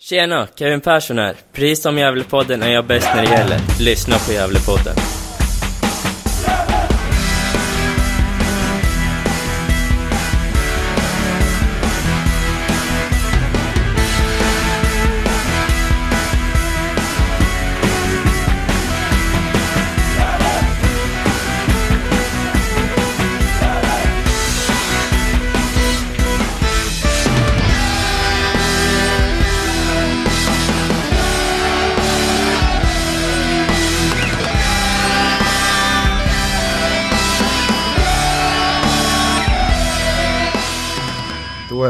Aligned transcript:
Tjena, 0.00 0.48
Kevin 0.56 0.80
Persson 0.80 1.18
här. 1.18 1.34
Precis 1.52 1.82
som 1.82 1.98
Gävlepodden 1.98 2.62
är 2.62 2.72
jag 2.72 2.86
bäst 2.86 3.08
när 3.14 3.22
det 3.22 3.30
gäller. 3.30 3.60
Lyssna 3.80 4.16
på 4.18 4.32
Gävlepodden. 4.32 5.15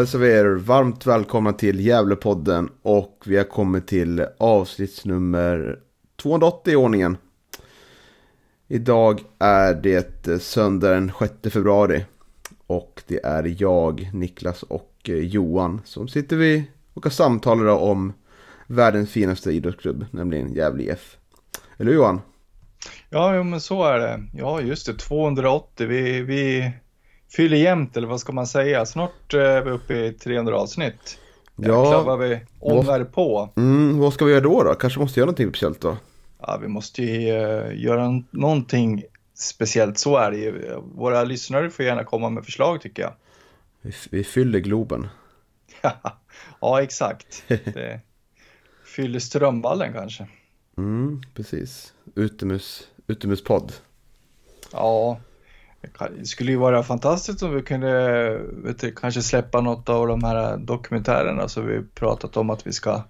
Hälsar 0.07 0.19
vi 0.19 0.33
er 0.33 0.45
varmt 0.45 1.07
välkomna 1.07 1.53
till 1.53 1.81
Gävlepodden 1.81 2.71
och 2.83 3.23
vi 3.27 3.37
har 3.37 3.45
kommit 3.45 3.87
till 3.87 4.27
avsnittsnummer 4.39 5.79
280 6.17 6.73
i 6.73 6.77
ordningen. 6.77 7.17
Idag 8.69 9.21
är 9.39 9.75
det 9.75 10.29
eh, 10.29 10.39
söndag 10.39 10.91
den 10.91 11.13
6 11.19 11.55
februari 11.55 12.05
och 12.67 13.03
det 13.07 13.25
är 13.25 13.57
jag, 13.59 14.11
Niklas 14.15 14.63
och 14.63 14.95
eh, 15.09 15.15
Johan 15.15 15.81
som 15.85 16.09
sitter 16.09 16.37
vi 16.37 16.71
och 16.95 17.13
samtalar 17.13 17.67
om 17.67 18.13
världens 18.67 19.11
finaste 19.11 19.53
idrottsklubb, 19.53 20.07
nämligen 20.11 20.55
Gävle 20.55 20.83
IF. 20.83 21.17
Eller 21.77 21.91
hur 21.91 21.99
Johan? 21.99 22.21
Ja, 23.11 23.43
men 23.43 23.61
så 23.61 23.85
är 23.85 23.99
det. 23.99 24.23
Ja, 24.35 24.61
just 24.61 24.87
det, 24.87 24.95
280. 24.95 25.87
Vi, 25.87 26.23
vi 26.23 26.73
fyller 27.37 27.57
jämnt, 27.57 27.97
eller 27.97 28.09
vad 28.09 28.21
ska 28.21 28.33
man 28.33 28.47
säga? 28.47 28.87
Snart 28.87 29.35
eh, 29.35 29.41
är 29.41 29.63
vi 29.63 29.71
uppe 29.71 29.95
i 29.95 30.13
300 30.13 30.57
avsnitt. 30.57 31.19
Jäklar 31.57 31.75
Ja, 31.93 32.03
vad 32.03 32.19
vi 32.19 32.41
ångar 32.61 33.05
på. 33.05 33.49
mm, 33.57 33.99
vad 33.99 34.13
ska 34.13 34.25
vi 34.25 34.31
göra 34.33 34.41
då 34.43 34.63
då? 34.63 34.75
Kanske 34.75 35.01
måste 35.01 35.21
göra 35.21 35.27
någonting 35.27 35.49
speciellt 35.49 35.81
då? 35.81 35.97
Ja, 36.41 36.59
vi 36.63 36.69
måste 36.69 37.03
ju 37.03 37.29
eh, 37.31 37.83
göra 37.85 38.23
någonting 38.31 39.05
speciellt, 39.35 39.99
så 39.99 40.17
är 40.17 40.31
det 40.31 40.37
ju. 40.37 40.81
Våra 40.95 41.25
lyssnare 41.25 41.71
får 41.71 41.85
gärna 41.85 42.05
komma 42.05 42.31
med 42.31 42.45
förslag 42.45 42.81
tycker 42.81 43.03
jag. 43.03 43.13
Vi, 43.81 43.93
vi 44.11 44.25
fyller 44.25 44.59
Globen. 44.59 45.09
ja, 46.61 46.83
exakt. 46.83 47.45
Det 47.49 48.01
fyller 48.85 49.19
Strömvallen 49.19 49.93
kanske. 49.93 50.27
Mm, 50.79 51.23
precis. 51.35 51.93
Utemus, 52.15 52.89
utemuspodd. 53.07 53.73
Ja, 54.73 55.21
det 56.19 56.27
skulle 56.27 56.51
ju 56.51 56.59
vara 56.59 56.83
fantastiskt 56.83 57.43
om 57.43 57.55
vi 57.55 57.63
kunde 57.63 58.41
vet 58.53 58.79
du, 58.79 58.93
kanske 58.93 59.23
släppa 59.23 59.61
något 59.61 59.89
av 59.89 60.07
de 60.07 60.25
här 60.25 60.57
dokumentärerna 60.57 61.49
som 61.49 61.67
vi 61.67 61.83
pratat 61.95 62.37
om 62.37 62.51
att 62.51 62.67
vi 62.67 62.73
ska 62.73 63.03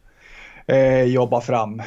eh, 0.67 1.03
jobba 1.03 1.41
fram. 1.41 1.83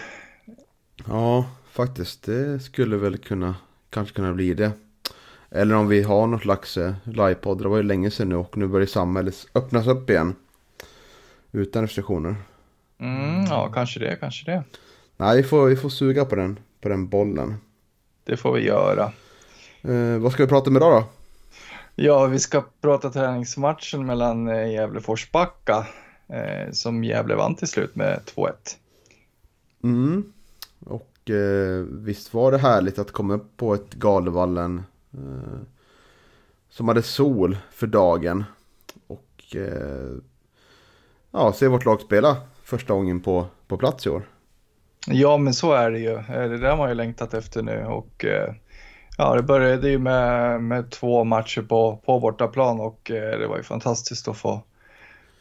Ja, 1.07 1.45
faktiskt. 1.71 2.23
Det 2.23 2.59
skulle 2.59 2.97
väl 2.97 3.17
kunna, 3.17 3.55
kanske 3.89 4.15
kunna 4.15 4.33
bli 4.33 4.53
det. 4.53 4.71
Eller 5.51 5.75
om 5.75 5.87
vi 5.87 6.03
har 6.03 6.27
något 6.27 6.41
slags 6.41 6.77
eh, 6.77 6.93
livepodd. 7.03 7.61
Det 7.61 7.69
var 7.69 7.77
ju 7.77 7.83
länge 7.83 8.11
sedan 8.11 8.29
nu 8.29 8.35
och 8.35 8.57
nu 8.57 8.67
börjar 8.67 8.87
samhället 8.87 9.47
öppnas 9.55 9.87
upp 9.87 10.09
igen. 10.09 10.35
Utan 11.51 11.81
restriktioner. 11.81 12.35
Mm, 12.99 13.45
ja, 13.45 13.71
kanske 13.73 13.99
det, 13.99 14.15
kanske 14.15 14.51
det. 14.51 14.63
Nej, 15.17 15.37
vi 15.37 15.43
får, 15.43 15.67
vi 15.67 15.75
får 15.75 15.89
suga 15.89 16.25
på 16.25 16.35
den, 16.35 16.59
på 16.81 16.89
den 16.89 17.07
bollen. 17.07 17.57
Det 18.23 18.37
får 18.37 18.53
vi 18.53 18.65
göra. 18.65 19.11
Eh, 19.81 20.17
vad 20.19 20.31
ska 20.31 20.43
vi 20.43 20.49
prata 20.49 20.69
om 20.69 20.77
idag 20.77 21.01
då? 21.01 21.07
Ja, 21.95 22.25
vi 22.25 22.39
ska 22.39 22.63
prata 22.81 23.09
träningsmatchen 23.09 24.05
mellan 24.05 24.47
eh, 24.47 24.71
Gävle 24.71 25.01
Forsbacka 25.01 25.87
eh, 26.27 26.71
som 26.71 27.03
Gävle 27.03 27.35
vann 27.35 27.55
till 27.55 27.67
slut 27.67 27.95
med 27.95 28.19
2-1. 28.35 28.51
Mm. 29.83 30.33
Och 30.79 31.29
eh, 31.29 31.83
visst 31.91 32.33
var 32.33 32.51
det 32.51 32.57
härligt 32.57 32.99
att 32.99 33.11
komma 33.11 33.33
upp 33.33 33.57
på 33.57 33.73
ett 33.73 33.93
Galevallen. 33.93 34.83
Eh, 35.13 35.59
som 36.69 36.87
hade 36.87 37.01
sol 37.01 37.57
för 37.71 37.87
dagen. 37.87 38.43
Och 39.07 39.55
eh, 39.55 40.09
ja, 41.31 41.53
se 41.53 41.67
vårt 41.67 41.85
lag 41.85 42.01
spela 42.01 42.37
första 42.63 42.93
gången 42.93 43.19
på, 43.19 43.45
på 43.67 43.77
plats 43.77 44.05
i 44.05 44.09
år. 44.09 44.23
Ja, 45.07 45.37
men 45.37 45.53
så 45.53 45.73
är 45.73 45.91
det 45.91 45.99
ju. 45.99 46.13
Eh, 46.13 46.49
Det 46.49 46.57
där 46.57 46.69
har 46.69 46.77
man 46.77 46.89
ju 46.89 46.95
längtat 46.95 47.33
efter 47.33 47.61
nu 47.63 47.85
och 47.85 48.25
ja, 49.19 49.35
det 49.35 49.43
började 49.43 49.89
ju 49.89 49.99
med, 49.99 50.61
med 50.63 50.89
två 50.89 51.23
matcher 51.23 51.61
på, 51.61 52.01
på 52.05 52.19
bortaplan 52.19 52.79
och 52.79 53.11
eh, 53.11 53.39
det 53.39 53.47
var 53.47 53.57
ju 53.57 53.63
fantastiskt 53.63 54.27
att 54.27 54.37
få, 54.37 54.61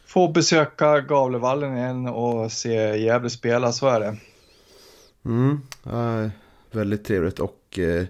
få 0.06 0.28
besöka 0.28 1.00
Gavlevallen 1.00 1.76
igen 1.76 2.08
och 2.08 2.52
se 2.52 2.98
Gävle 2.98 3.30
spela, 3.30 3.72
så 3.72 3.88
är 3.88 4.00
det. 4.00 4.16
Mm, 5.24 5.60
äh, 5.86 6.30
väldigt 6.70 7.04
trevligt 7.04 7.38
och 7.38 7.78
eh, 7.78 8.04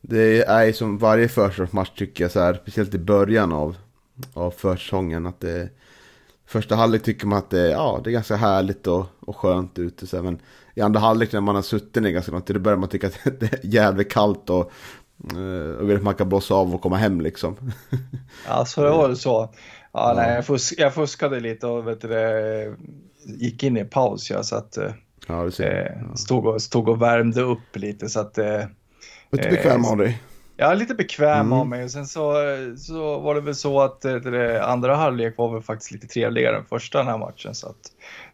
det 0.00 0.42
är 0.42 0.64
ju 0.64 0.72
som 0.72 0.98
varje 0.98 1.28
försäsongsmatch 1.28 1.90
tycker 1.90 2.24
jag 2.24 2.30
så 2.30 2.40
här, 2.40 2.54
speciellt 2.62 2.94
i 2.94 2.98
början 2.98 3.52
av, 3.52 3.76
av 4.34 4.50
försäsongen 4.50 5.26
att 5.26 5.40
det 5.40 5.68
Första 6.46 6.76
halvlek 6.76 7.02
tycker 7.02 7.26
man 7.26 7.38
att 7.38 7.50
det, 7.50 7.70
ja, 7.70 8.00
det 8.04 8.10
är 8.10 8.12
ganska 8.12 8.36
härligt 8.36 8.86
och, 8.86 9.06
och 9.20 9.36
skönt 9.36 9.78
ute 9.78 10.06
så 10.06 10.16
här, 10.16 10.24
men 10.24 10.38
i 10.80 10.82
andra 10.82 11.00
halvlek 11.00 11.32
när 11.32 11.40
man 11.40 11.54
har 11.54 11.62
suttit 11.62 12.02
ner 12.02 12.10
ganska 12.10 12.32
långt 12.32 12.46
då 12.46 12.58
börjar 12.58 12.78
man 12.78 12.88
tycka 12.88 13.06
att 13.06 13.18
det 13.40 13.52
är 13.52 13.60
jävligt 13.62 14.12
kallt 14.12 14.50
och, 14.50 14.72
eh, 15.36 15.76
och 15.80 15.90
vill 15.90 16.02
man 16.02 16.14
kan 16.14 16.28
blåsa 16.28 16.54
av 16.54 16.74
och 16.74 16.80
komma 16.80 16.96
hem 16.96 17.20
liksom. 17.20 17.56
Ja, 18.48 18.64
så 18.64 18.82
det 18.82 18.90
var 18.90 19.14
så. 19.14 19.54
Ja, 19.92 20.12
nej, 20.16 20.34
jag, 20.34 20.46
fusk, 20.46 20.74
jag 20.78 20.94
fuskade 20.94 21.40
lite 21.40 21.66
och 21.66 21.88
vet 21.88 22.00
du, 22.00 22.08
det, 22.08 22.74
gick 23.26 23.62
in 23.62 23.76
i 23.76 23.84
paus, 23.84 24.30
ja, 24.30 24.42
så 24.42 24.56
att 24.56 24.76
eh, 24.76 24.92
Ja, 25.26 25.64
eh, 25.64 26.14
stod, 26.14 26.46
och, 26.46 26.62
stod 26.62 26.88
och 26.88 27.02
värmde 27.02 27.40
upp 27.42 27.76
lite 27.76 28.08
så 28.08 28.20
att 28.20 28.38
eh, 28.38 28.62
Lite 29.32 29.48
eh, 29.48 29.54
bekväm 29.54 29.84
av 29.84 29.96
dig. 29.96 30.22
Jag 30.60 30.72
är 30.72 30.76
lite 30.76 30.94
bekväm 30.94 31.46
Mm. 31.46 31.52
av 31.52 31.66
mig 31.66 31.84
och 31.84 31.90
sen 31.90 32.06
så, 32.06 32.34
så 32.78 33.18
var 33.18 33.34
det 33.34 33.40
väl 33.40 33.54
så 33.54 33.80
att 33.80 34.04
eh, 34.04 34.14
det 34.14 34.64
andra 34.64 34.96
halvlek 34.96 35.38
var 35.38 35.52
väl 35.52 35.62
faktiskt 35.62 35.90
lite 35.92 36.06
trevligare 36.06 36.56
än 36.56 36.64
första 36.64 36.98
den 36.98 37.06
här 37.06 37.18
matchen. 37.18 37.54
Så 37.54 37.66
att 37.68 37.76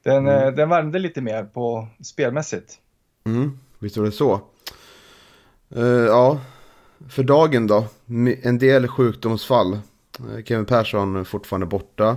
den, 0.03 0.29
Mm. 0.29 0.43
eh, 0.49 0.51
den 0.55 0.69
värmde 0.69 0.99
lite 0.99 1.21
mer 1.21 1.45
på 1.45 1.89
spelmässigt. 2.05 2.79
Mm, 3.27 3.59
visst 3.79 3.97
var 3.97 4.05
det 4.05 4.13
så. 4.13 4.41
Eh, 5.77 5.83
ja, 5.87 6.41
för 7.09 7.23
dagen 7.23 7.67
då. 7.67 7.85
En 8.43 8.59
del 8.59 8.89
sjukdomsfall. 8.89 9.79
Kevin 10.45 10.65
Persson 10.67 11.17
är 11.17 11.25
fortfarande 11.25 11.67
borta. 11.67 12.17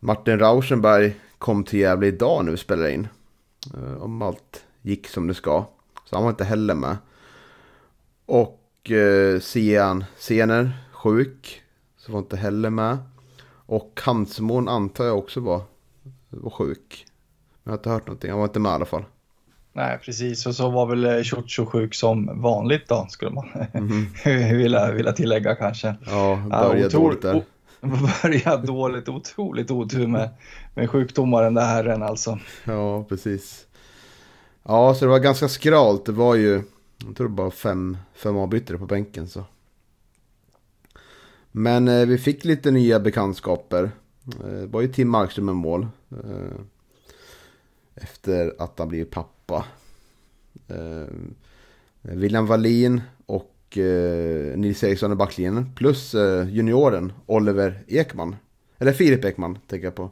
Martin 0.00 0.38
Rauschenberg 0.38 1.16
kom 1.38 1.64
till 1.64 1.78
Gävle 1.80 2.06
idag 2.06 2.44
när 2.44 2.50
vi 2.50 2.56
spelar 2.58 2.88
in. 2.88 3.08
Om 4.00 4.22
allt 4.22 4.64
gick 4.82 5.08
som 5.08 5.26
det 5.26 5.34
ska. 5.34 5.64
Så 6.04 6.16
han 6.16 6.22
var 6.22 6.30
inte 6.30 6.44
heller 6.44 6.74
med. 6.74 6.96
Och 8.26 8.60
eh, 8.90 9.40
Sian 9.40 10.04
Sener, 10.18 10.72
sjuk. 10.92 11.62
Så 11.98 12.12
var 12.12 12.18
inte 12.18 12.36
heller 12.36 12.70
med. 12.70 12.98
Och 13.66 14.00
Hansmon 14.04 14.68
antar 14.68 15.04
jag 15.04 15.18
också 15.18 15.40
var, 15.40 15.60
var 16.30 16.50
sjuk. 16.50 17.06
Men 17.62 17.72
jag 17.72 17.72
har 17.72 17.78
inte 17.78 17.90
hört 17.90 18.06
någonting. 18.06 18.30
Han 18.30 18.38
var 18.38 18.46
inte 18.46 18.60
med 18.60 18.70
i 18.70 18.72
alla 18.74 18.84
fall. 18.84 19.04
Nej, 19.72 19.98
precis. 20.04 20.46
Och 20.46 20.54
så 20.54 20.70
var 20.70 20.86
väl 20.86 21.04
eh, 21.04 21.22
Ciuciu 21.22 21.66
sjuk 21.66 21.94
som 21.94 22.42
vanligt 22.42 22.88
då, 22.88 23.06
skulle 23.10 23.30
man 23.30 23.48
Mhm. 23.74 24.06
vilja, 24.58 24.92
vilja 24.92 25.12
tillägga 25.12 25.54
kanske. 25.54 25.94
Ja, 26.06 26.42
Ja, 26.50 26.68
började 26.68 26.88
otro- 26.88 27.00
dåligt 27.02 27.22
där. 27.22 27.34
o- 27.36 27.44
Började 28.22 28.66
dåligt, 28.66 29.08
otroligt 29.08 29.70
otur 29.70 30.06
med, 30.06 30.30
med 30.74 30.90
sjukdomar 30.90 31.42
den 31.42 31.54
där 31.54 31.66
herren 31.66 32.02
alltså. 32.02 32.38
Ja, 32.64 33.04
precis. 33.04 33.66
Ja, 34.62 34.94
så 34.94 35.04
det 35.04 35.10
var 35.10 35.18
ganska 35.18 35.48
skralt. 35.48 36.06
Det 36.06 36.12
var 36.12 36.34
ju, 36.34 36.62
jag 37.06 37.16
tror 37.16 37.28
det 37.28 37.34
bara 37.34 37.50
fem, 37.50 37.96
fem 38.14 38.36
avbytare 38.36 38.78
på 38.78 38.86
bänken 38.86 39.28
så. 39.28 39.44
Men 41.52 41.88
eh, 41.88 42.06
vi 42.06 42.18
fick 42.18 42.44
lite 42.44 42.70
nya 42.70 43.00
bekantskaper. 43.00 43.90
Eh, 44.44 44.50
det 44.50 44.66
var 44.66 44.80
ju 44.80 44.88
Tim 44.88 45.08
Markström 45.08 45.44
med 45.46 45.54
mål. 45.54 45.86
Eh, 46.10 46.60
efter 47.94 48.54
att 48.58 48.78
han 48.78 48.88
blivit 48.88 49.10
pappa. 49.10 49.64
Eh, 50.68 51.14
William 52.02 52.46
Wallin 52.46 53.00
och 53.26 53.78
eh, 53.78 54.56
Nils 54.58 54.84
Eriksson 54.84 55.12
i 55.12 55.14
backlinjen. 55.14 55.74
Plus 55.74 56.14
eh, 56.14 56.48
junioren 56.48 57.12
Oliver 57.26 57.84
Ekman. 57.88 58.36
Eller 58.78 58.92
Filip 58.92 59.24
Ekman 59.24 59.58
tänker 59.66 59.86
jag 59.86 59.94
på. 59.94 60.10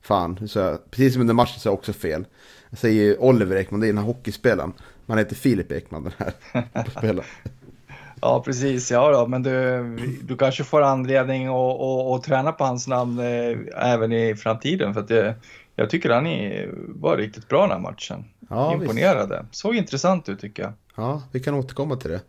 Fan, 0.00 0.48
så 0.48 0.58
jag, 0.58 0.90
precis 0.90 1.12
som 1.12 1.20
under 1.20 1.34
matchen 1.34 1.60
så 1.60 1.68
är 1.68 1.70
jag 1.70 1.78
också 1.78 1.92
fel. 1.92 2.26
Jag 2.70 2.78
säger 2.78 3.22
Oliver 3.22 3.56
Ekman, 3.56 3.80
det 3.80 3.86
är 3.86 3.88
den 3.88 3.98
här 3.98 4.04
hockeyspelaren. 4.04 4.72
Men 5.08 5.16
han 5.16 5.24
heter 5.24 5.36
Filip 5.36 5.72
Ekman 5.72 6.04
den 6.04 6.12
här 6.18 6.84
spelaren. 6.98 7.28
Ja, 8.20 8.42
precis. 8.44 8.90
Ja, 8.90 9.10
då, 9.12 9.26
men 9.26 9.42
du, 9.42 9.82
du 10.22 10.36
kanske 10.36 10.64
får 10.64 10.82
anledning 10.82 11.46
att, 11.46 11.80
att, 11.80 12.06
att 12.06 12.22
träna 12.22 12.52
på 12.52 12.64
hans 12.64 12.88
namn 12.88 13.18
eh, 13.18 13.58
även 13.92 14.12
i 14.12 14.34
framtiden. 14.34 14.94
För 14.94 15.00
att 15.00 15.08
det, 15.08 15.34
jag 15.76 15.90
tycker 15.90 16.10
han 16.10 16.26
är, 16.26 16.70
var 16.74 17.16
riktigt 17.16 17.48
bra 17.48 17.62
den 17.62 17.70
här 17.70 17.78
matchen. 17.78 18.24
Ja, 18.48 18.74
Imponerade. 18.74 19.46
Visst. 19.48 19.60
Såg 19.60 19.74
intressant 19.74 20.28
ut 20.28 20.40
tycker 20.40 20.62
jag. 20.62 20.72
Ja, 20.94 21.22
vi 21.32 21.40
kan 21.40 21.54
återkomma 21.54 21.96
till 21.96 22.10
det. 22.10 22.20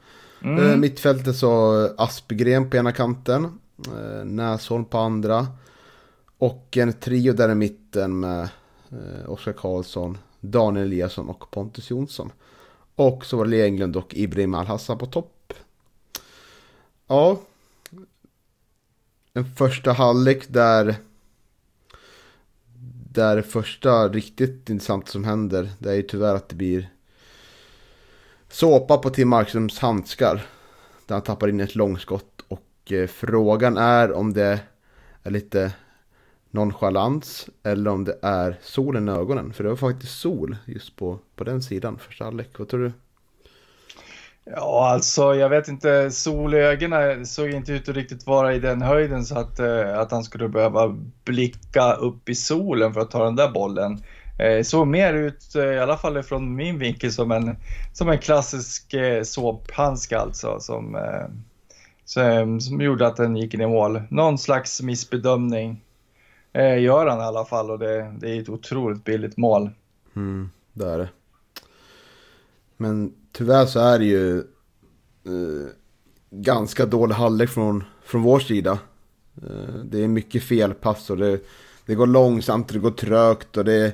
Mm. 0.43 0.79
Mittfältet 0.79 1.35
så 1.35 1.73
Aspgren 1.97 2.69
på 2.69 2.77
ena 2.77 2.91
kanten. 2.91 3.59
Näsholm 4.25 4.85
på 4.85 4.97
andra. 4.97 5.47
Och 6.37 6.77
en 6.77 6.93
trio 6.93 7.33
där 7.33 7.51
i 7.51 7.55
mitten 7.55 8.19
med 8.19 8.49
Oskar 9.27 9.53
Karlsson, 9.53 10.17
Daniel 10.39 10.85
Eliasson 10.85 11.29
och 11.29 11.51
Pontus 11.51 11.89
Jonsson. 11.89 12.31
Och 13.00 13.25
så 13.25 13.38
var 13.38 13.46
det 13.46 13.66
Englund 13.66 13.96
och 13.96 14.13
Ibrahim 14.16 14.54
Al-Hassan 14.54 14.98
på 14.98 15.06
topp. 15.06 15.54
Ja. 17.07 17.42
En 19.34 19.56
första 19.56 19.94
halvlek 19.94 20.48
där 20.50 20.96
där 23.12 23.36
det 23.36 23.44
första 23.44 24.07
riktigt 24.07 24.69
intressanta 24.69 25.12
som 25.12 25.24
händer, 25.24 25.69
det 25.80 25.90
är 25.92 25.96
ju 25.96 26.01
tyvärr 26.01 26.36
att 26.36 26.50
det 26.50 26.56
blir 26.56 26.90
såpa 28.50 28.98
på 28.98 29.10
Tim 29.10 29.30
Markströms 29.30 29.80
handskar. 29.80 30.46
Där 31.06 31.16
han 31.16 31.24
tappar 31.24 31.48
in 31.48 31.60
ett 31.60 31.75
långskott 31.75 32.42
och 32.48 32.92
eh, 32.92 33.07
frågan 33.07 33.78
är 33.78 34.12
om 34.12 34.34
det 34.34 34.60
är 35.24 35.31
lite 35.31 35.74
nonchalans 36.51 37.50
eller 37.63 37.92
om 37.92 38.04
det 38.04 38.19
är 38.22 38.57
solen 38.62 39.10
i 39.10 39.12
ögonen. 39.12 39.54
För 39.54 39.63
det 39.63 39.69
var 39.69 39.78
faktiskt 39.78 40.19
sol 40.19 40.57
just 40.66 40.96
på, 40.96 41.19
på 41.36 41.44
den 41.44 41.62
sidan 41.62 41.98
första 41.98 42.24
halvlek. 42.24 42.50
Vad 42.60 42.68
tror 42.68 42.80
du? 42.84 42.92
Ja, 44.56 44.90
alltså 44.94 45.36
jag 45.36 45.50
vet 45.50 45.68
inte. 45.68 46.12
Sol 46.12 46.54
i 46.54 46.57
ögonen 46.57 47.25
såg 47.25 47.50
inte 47.50 47.72
ut 47.72 47.90
att 47.90 47.96
riktigt 47.96 48.28
vara 48.28 48.56
i 48.56 48.60
den 48.60 48.81
höjden 48.81 49.25
så 49.25 49.40
att, 49.40 49.60
eh, 49.60 50.00
att 50.00 50.12
han 50.12 50.24
skulle 50.24 50.50
behöva 50.50 50.98
blicka 51.25 51.94
upp 51.94 52.30
i 52.30 52.36
solen 52.36 52.94
för 52.94 53.01
att 53.01 53.12
ta 53.12 53.25
den 53.25 53.36
där 53.36 53.51
bollen. 53.51 54.04
Eh, 54.40 54.63
såg 54.63 54.88
mer 54.88 55.13
ut, 55.13 55.56
eh, 55.56 55.63
i 55.63 55.80
alla 55.80 55.98
fall 55.98 56.24
från 56.24 56.56
min 56.56 56.80
vinkel, 56.80 57.12
som 57.12 57.31
en, 57.31 57.56
som 57.94 58.10
en 58.10 58.18
klassisk 58.18 58.94
eh, 58.94 59.24
såphandske 59.24 60.18
alltså. 60.18 60.60
Som, 60.60 60.96
eh, 60.96 61.28
som, 62.06 62.62
som 62.62 62.81
gjorde 62.81 63.07
att 63.07 63.16
den 63.16 63.36
gick 63.36 63.54
in 63.54 63.62
i 63.62 63.68
mål. 63.68 64.01
Någon 64.10 64.38
slags 64.38 64.81
missbedömning 64.81 65.81
eh, 66.54 66.81
gör 66.81 67.07
han 67.07 67.19
i 67.19 67.24
alla 67.24 67.46
fall 67.46 67.72
och 67.72 67.80
det, 67.80 68.16
det 68.19 68.30
är 68.30 68.42
ett 68.42 68.50
otroligt 68.50 69.04
billigt 69.04 69.38
mål. 69.38 69.69
Mm, 70.16 70.50
det 70.74 70.86
är 70.86 70.98
det. 70.98 71.10
Men 72.78 73.13
tyvärr 73.31 73.66
så 73.66 73.80
är 73.80 74.00
det 74.00 74.06
ju 74.06 74.38
eh, 74.38 75.68
ganska 76.30 76.86
dålig 76.86 77.16
halvlek 77.16 77.50
från, 77.50 77.84
från 78.04 78.22
vår 78.22 78.40
sida. 78.40 78.80
Eh, 79.44 79.74
det 79.84 80.04
är 80.04 80.07
mycket 80.07 80.44
felpass 80.44 81.10
och 81.10 81.18
det, 81.18 81.40
det 81.86 81.96
går 81.96 82.07
långsamt 82.07 82.68
och 82.68 82.74
det 82.74 82.80
går 82.80 82.92
trögt 82.92 83.57
och 83.57 83.66
det... 83.66 83.94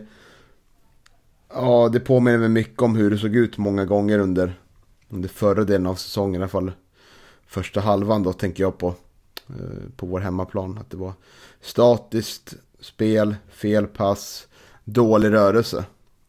Ja, 1.53 1.89
det 1.93 1.99
påminner 1.99 2.37
mig 2.37 2.49
mycket 2.49 2.81
om 2.81 2.95
hur 2.95 3.11
det 3.11 3.17
såg 3.17 3.35
ut 3.35 3.57
många 3.57 3.85
gånger 3.85 4.19
under, 4.19 4.59
under 5.09 5.29
förra 5.29 5.63
delen 5.63 5.87
av 5.87 5.95
säsongen 5.95 6.41
i 6.41 6.43
alla 6.43 6.47
fall. 6.49 6.71
Första 7.47 7.81
halvan 7.81 8.23
då 8.23 8.33
tänker 8.33 8.63
jag 8.63 8.77
på. 8.77 8.95
Eh, 9.49 9.89
på 9.95 10.05
vår 10.05 10.19
hemmaplan. 10.19 10.77
Att 10.77 10.89
det 10.89 10.97
var 10.97 11.13
statiskt 11.61 12.53
spel, 12.79 13.35
fel 13.49 13.87
pass, 13.87 14.47
dålig 14.83 15.31
rörelse. 15.31 15.85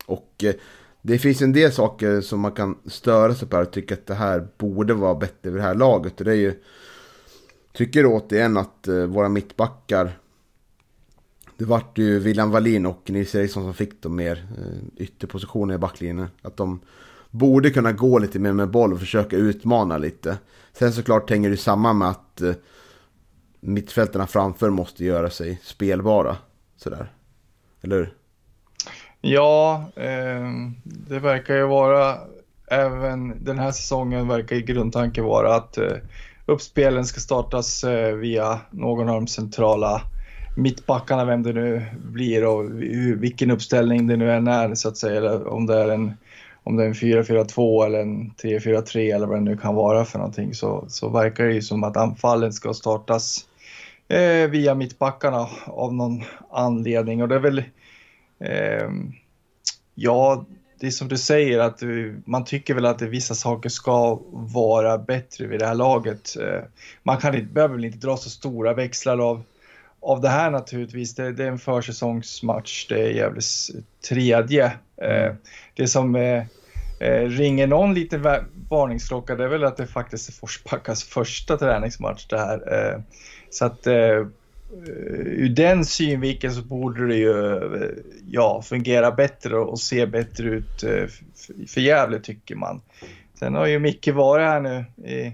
Och 0.06 0.44
eh, 0.44 0.54
det 1.02 1.18
finns 1.18 1.42
en 1.42 1.52
del 1.52 1.72
saker 1.72 2.20
som 2.20 2.40
man 2.40 2.52
kan 2.52 2.78
störa 2.84 3.34
sig 3.34 3.48
på 3.48 3.56
och 3.56 3.70
tycka 3.70 3.94
att 3.94 4.06
det 4.06 4.14
här 4.14 4.48
borde 4.58 4.94
vara 4.94 5.14
bättre 5.14 5.50
vid 5.50 5.54
det 5.54 5.62
här 5.62 5.74
laget. 5.74 6.18
Och 6.18 6.24
det 6.24 6.30
är 6.30 6.36
ju, 6.36 6.54
tycker 7.72 8.06
återigen 8.06 8.56
att 8.56 8.88
eh, 8.88 8.94
våra 8.94 9.28
mittbackar, 9.28 10.18
det 11.56 11.64
vart 11.64 11.98
ju 11.98 12.18
William 12.18 12.50
Wallin 12.50 12.86
och 12.86 13.10
Nils 13.10 13.34
Eriksson 13.34 13.62
som 13.62 13.74
fick 13.74 14.02
de 14.02 14.16
mer 14.16 14.48
ytterpositioner 14.96 15.74
i 15.74 15.78
backlinjen. 15.78 16.28
Att 16.42 16.56
de 16.56 16.80
borde 17.30 17.70
kunna 17.70 17.92
gå 17.92 18.18
lite 18.18 18.38
mer 18.38 18.52
med 18.52 18.70
boll 18.70 18.92
och 18.92 19.00
försöka 19.00 19.36
utmana 19.36 19.98
lite. 19.98 20.38
Sen 20.72 20.92
såklart 20.92 21.30
hänger 21.30 21.50
det 21.50 21.56
samman 21.56 21.98
med 21.98 22.08
att 22.08 22.42
mittfältarna 23.60 24.26
framför 24.26 24.70
måste 24.70 25.04
göra 25.04 25.30
sig 25.30 25.60
spelbara. 25.62 26.36
Sådär. 26.76 27.12
Eller 27.82 27.96
hur? 27.96 28.14
Ja, 29.20 29.84
eh, 29.96 30.46
det 30.84 31.18
verkar 31.18 31.54
ju 31.54 31.66
vara, 31.66 32.18
även 32.70 33.44
den 33.44 33.58
här 33.58 33.72
säsongen 33.72 34.28
verkar 34.28 34.56
grundtanken 34.56 35.24
vara 35.24 35.54
att 35.54 35.78
eh, 35.78 35.96
uppspelen 36.46 37.04
ska 37.04 37.20
startas 37.20 37.84
eh, 37.84 38.14
via 38.14 38.60
någon 38.70 39.08
av 39.08 39.14
de 39.14 39.26
centrala 39.26 40.02
mittbackarna, 40.56 41.24
vem 41.24 41.42
det 41.42 41.52
nu 41.52 41.86
blir 42.04 42.46
och 42.46 42.80
vilken 43.22 43.50
uppställning 43.50 44.06
det 44.06 44.16
nu 44.16 44.32
än 44.32 44.48
är 44.48 44.74
så 44.74 44.88
att 44.88 44.96
säga. 44.96 45.16
Eller 45.16 45.48
om 45.48 45.66
det 45.66 45.74
är 45.74 45.88
en, 45.88 46.14
om 46.66 46.76
det 46.76 46.84
är 46.84 46.86
en 46.86 46.94
4-4-2 46.94 47.86
eller 47.86 47.98
en 47.98 48.30
3-4-3 48.30 49.14
eller 49.14 49.26
vad 49.26 49.36
det 49.36 49.44
nu 49.44 49.56
kan 49.56 49.74
vara 49.74 50.04
för 50.04 50.18
någonting 50.18 50.54
så, 50.54 50.84
så 50.88 51.08
verkar 51.08 51.44
det 51.44 51.54
ju 51.54 51.62
som 51.62 51.84
att 51.84 51.96
anfallen 51.96 52.52
ska 52.52 52.74
startas 52.74 53.46
eh, 54.08 54.50
via 54.50 54.74
mittbackarna 54.74 55.48
av 55.64 55.94
någon 55.94 56.22
anledning. 56.50 57.22
Och 57.22 57.28
det 57.28 57.34
är 57.34 57.38
väl, 57.38 57.58
eh, 58.40 58.90
ja, 59.94 60.44
det 60.80 60.86
är 60.86 60.90
som 60.90 61.08
du 61.08 61.16
säger 61.16 61.58
att 61.58 61.82
man 62.24 62.44
tycker 62.44 62.74
väl 62.74 62.86
att 62.86 63.02
vissa 63.02 63.34
saker 63.34 63.68
ska 63.68 64.20
vara 64.32 64.98
bättre 64.98 65.46
vid 65.46 65.60
det 65.60 65.66
här 65.66 65.74
laget. 65.74 66.36
Eh, 66.36 66.62
man 67.02 67.16
kan 67.16 67.34
inte, 67.34 67.52
behöver 67.52 67.74
väl 67.74 67.84
inte 67.84 68.06
dra 68.06 68.16
så 68.16 68.30
stora 68.30 68.74
växlar 68.74 69.18
av, 69.18 69.42
av 70.00 70.20
det 70.20 70.28
här 70.28 70.50
naturligtvis. 70.50 71.14
Det, 71.14 71.32
det 71.32 71.44
är 71.44 71.48
en 71.48 71.58
försäsongsmatch, 71.58 72.86
det 72.88 73.02
är 73.02 73.10
Gävles 73.10 73.70
tredje. 74.08 74.64
Eh, 74.96 75.24
mm. 75.24 75.36
Det 75.74 75.88
som 75.88 76.16
eh, 76.98 77.28
ringer 77.28 77.66
någon 77.66 77.94
liten 77.94 78.24
varningsklocka 78.68 79.34
det 79.34 79.44
är 79.44 79.48
väl 79.48 79.64
att 79.64 79.76
det 79.76 79.86
faktiskt 79.86 80.28
är 80.28 80.32
Forsbackas 80.32 81.04
första 81.04 81.56
träningsmatch 81.56 82.26
det 82.26 82.38
här. 82.38 82.74
Eh, 82.74 83.00
så 83.50 83.64
att 83.64 83.86
eh, 83.86 83.94
eh 83.94 84.26
ur 85.26 85.48
den 85.48 85.84
synvinkeln 85.84 86.54
så 86.54 86.62
borde 86.62 87.06
det 87.06 87.16
ju 87.16 87.56
eh, 87.56 87.88
ja, 88.30 88.62
fungera 88.62 89.10
bättre 89.10 89.56
och 89.56 89.80
se 89.80 90.06
bättre 90.06 90.48
ut 90.48 90.82
eh, 90.82 91.06
för 91.68 91.80
Gävle 91.80 92.20
tycker 92.20 92.54
man. 92.54 92.80
Sen 93.38 93.54
har 93.54 93.66
ju 93.66 93.78
Micke 93.78 94.08
varit 94.08 94.46
här 94.46 94.60
nu 94.60 94.84
i 95.10 95.32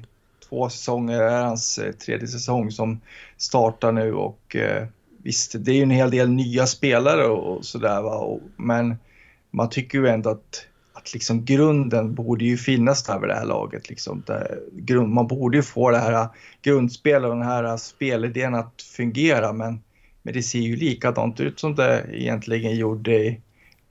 två 0.49 0.69
säsonger, 0.69 1.19
det 1.19 1.31
är 1.31 1.43
hans 1.43 1.79
eh, 1.79 1.93
tredje 1.93 2.29
säsong 2.29 2.70
som 2.70 3.00
startar 3.37 3.93
nu 3.93 4.15
och 4.15 4.56
eh, 4.56 4.87
visst, 5.23 5.55
det 5.58 5.70
är 5.70 5.75
ju 5.75 5.82
en 5.82 5.91
hel 5.91 6.11
del 6.11 6.31
nya 6.31 6.67
spelare 6.67 7.26
och, 7.26 7.56
och 7.56 7.65
sådär 7.65 8.41
men 8.56 8.97
man 9.50 9.70
tycker 9.70 9.99
ju 9.99 10.08
ändå 10.08 10.31
att 10.31 10.67
att 11.03 11.13
liksom 11.13 11.44
grunden 11.44 12.15
borde 12.15 12.44
ju 12.44 12.56
finnas 12.56 13.03
där 13.03 13.19
vid 13.19 13.29
det 13.29 13.35
här 13.35 13.44
laget. 13.44 13.89
Liksom. 13.89 14.23
grund, 14.73 15.09
man 15.09 15.27
borde 15.27 15.56
ju 15.56 15.63
få 15.63 15.91
det 15.91 15.99
här 15.99 16.29
grundspelet 16.63 17.31
och 17.31 17.37
den 17.37 17.47
här 17.47 17.77
spelidén 17.77 18.55
att 18.55 18.82
fungera 18.82 19.53
men, 19.53 19.82
men 20.23 20.35
det 20.35 20.43
ser 20.43 20.59
ju 20.59 20.77
likadant 20.77 21.41
ut 21.41 21.61
som 21.61 21.75
det 21.75 22.06
egentligen 22.13 22.77
gjorde 22.77 23.37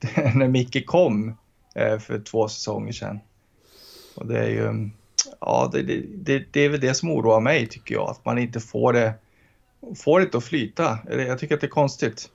när 0.35 0.47
Micke 0.47 0.85
kom 0.85 1.37
eh, 1.75 1.99
för 1.99 2.19
två 2.19 2.47
säsonger 2.47 2.91
sedan. 2.91 3.19
Och 4.15 4.27
det 4.27 4.39
är 4.39 4.49
ju, 4.49 4.89
ja 5.39 5.69
det, 5.73 5.81
det, 6.15 6.43
det 6.51 6.61
är 6.61 6.69
väl 6.69 6.79
det 6.79 6.93
som 6.93 7.11
oroar 7.11 7.39
mig 7.39 7.67
tycker 7.67 7.95
jag, 7.95 8.09
att 8.09 8.25
man 8.25 8.37
inte 8.37 8.59
får 8.59 8.93
det, 8.93 9.13
får 9.95 10.19
det 10.19 10.35
att 10.35 10.43
flyta. 10.43 10.99
Jag 11.09 11.39
tycker 11.39 11.55
att 11.55 11.61
det 11.61 11.67
är 11.67 11.71
konstigt. 11.71 12.29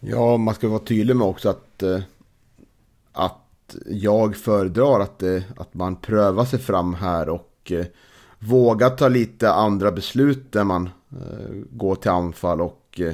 Ja, 0.00 0.36
man 0.36 0.54
ska 0.54 0.68
vara 0.68 0.78
tydlig 0.78 1.16
med 1.16 1.26
också 1.26 1.48
att, 1.48 1.82
eh, 1.82 2.00
att 3.12 3.43
jag 3.86 4.36
föredrar 4.36 5.00
att, 5.00 5.18
det, 5.18 5.44
att 5.56 5.74
man 5.74 5.96
prövar 5.96 6.44
sig 6.44 6.58
fram 6.58 6.94
här 6.94 7.28
och 7.28 7.72
eh, 7.72 7.86
vågar 8.38 8.90
ta 8.90 9.08
lite 9.08 9.52
andra 9.52 9.92
beslut 9.92 10.52
där 10.52 10.64
man 10.64 10.90
eh, 11.10 11.54
går 11.70 11.94
till 11.94 12.10
anfall 12.10 12.60
och 12.60 13.00
eh, 13.00 13.12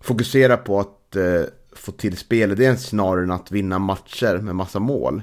fokuserar 0.00 0.56
på 0.56 0.80
att 0.80 1.16
eh, 1.16 1.42
få 1.72 1.92
till 1.92 2.16
spelidén 2.16 2.78
snarare 2.78 3.24
än 3.24 3.30
att 3.30 3.52
vinna 3.52 3.78
matcher 3.78 4.38
med 4.38 4.56
massa 4.56 4.80
mål. 4.80 5.22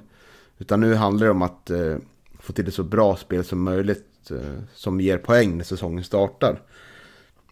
Utan 0.57 0.79
nu 0.79 0.93
handlar 0.95 1.25
det 1.25 1.31
om 1.31 1.41
att 1.41 1.69
eh, 1.69 1.97
få 2.39 2.53
till 2.53 2.67
ett 2.67 2.73
så 2.73 2.83
bra 2.83 3.15
spel 3.15 3.43
som 3.43 3.63
möjligt 3.63 4.31
eh, 4.31 4.63
som 4.73 5.01
ger 5.01 5.17
poäng 5.17 5.57
när 5.57 5.63
säsongen 5.63 6.03
startar. 6.03 6.61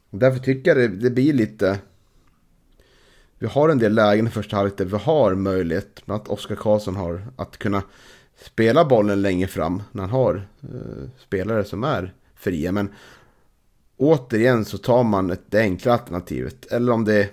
Därför 0.09 0.39
tycker 0.39 0.75
jag 0.75 0.91
det, 0.91 0.97
det 0.97 1.09
blir 1.09 1.33
lite 1.33 1.79
vi 3.39 3.47
har 3.47 3.69
en 3.69 3.77
del 3.77 3.93
lägen 3.93 4.27
i 4.27 4.29
första 4.29 4.55
halvlek 4.55 4.77
där 4.77 4.85
vi 4.85 4.97
har 4.97 5.35
möjlighet, 5.35 6.05
bland 6.05 6.19
annat 6.21 6.29
Oskar 6.29 6.55
Karlsson 6.55 6.95
har, 6.95 7.27
att 7.35 7.57
kunna 7.57 7.83
spela 8.41 8.85
bollen 8.85 9.21
längre 9.21 9.47
fram 9.47 9.83
när 9.91 10.03
han 10.03 10.11
har 10.11 10.47
eh, 10.61 11.09
spelare 11.17 11.63
som 11.63 11.83
är 11.83 12.13
fria. 12.35 12.71
Men 12.71 12.93
återigen 13.97 14.65
så 14.65 14.77
tar 14.77 15.03
man 15.03 15.31
ett, 15.31 15.41
det 15.49 15.59
enkla 15.59 15.93
alternativet. 15.93 16.65
Eller 16.65 16.91
om 16.91 17.05
det 17.05 17.29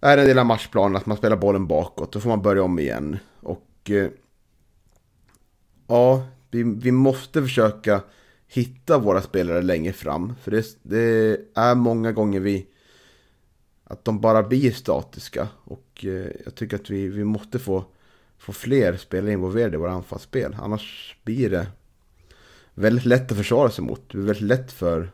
är 0.00 0.18
en 0.18 0.26
del 0.26 0.38
av 0.38 0.46
matchplanen 0.46 0.96
att 0.96 1.06
man 1.06 1.16
spelar 1.16 1.36
bollen 1.36 1.66
bakåt, 1.66 2.12
då 2.12 2.20
får 2.20 2.28
man 2.28 2.42
börja 2.42 2.62
om 2.62 2.78
igen. 2.78 3.18
Och 3.40 3.90
eh, 3.90 4.08
ja, 5.86 6.26
vi, 6.50 6.62
vi 6.62 6.92
måste 6.92 7.42
försöka 7.42 8.00
hitta 8.48 8.98
våra 8.98 9.22
spelare 9.22 9.62
längre 9.62 9.92
fram. 9.92 10.34
För 10.42 10.50
det, 10.50 10.66
det 10.82 11.40
är 11.54 11.74
många 11.74 12.12
gånger 12.12 12.40
vi 12.40 12.66
att 13.90 14.04
de 14.04 14.20
bara 14.20 14.42
blir 14.42 14.72
statiska. 14.72 15.48
Och 15.64 16.04
eh, 16.04 16.26
jag 16.44 16.54
tycker 16.54 16.76
att 16.76 16.90
vi, 16.90 17.08
vi 17.08 17.24
måste 17.24 17.58
få, 17.58 17.84
få 18.38 18.52
fler 18.52 18.96
spelare 18.96 19.32
involverade 19.32 19.74
i 19.74 19.78
våra 19.78 19.92
anfallsspel. 19.92 20.56
Annars 20.62 21.16
blir 21.22 21.50
det 21.50 21.66
väldigt 22.74 23.04
lätt 23.04 23.32
att 23.32 23.38
försvara 23.38 23.70
sig 23.70 23.84
mot. 23.84 24.08
Det 24.08 24.16
blir 24.16 24.26
väldigt 24.26 24.48
lätt 24.48 24.72
för, 24.72 25.10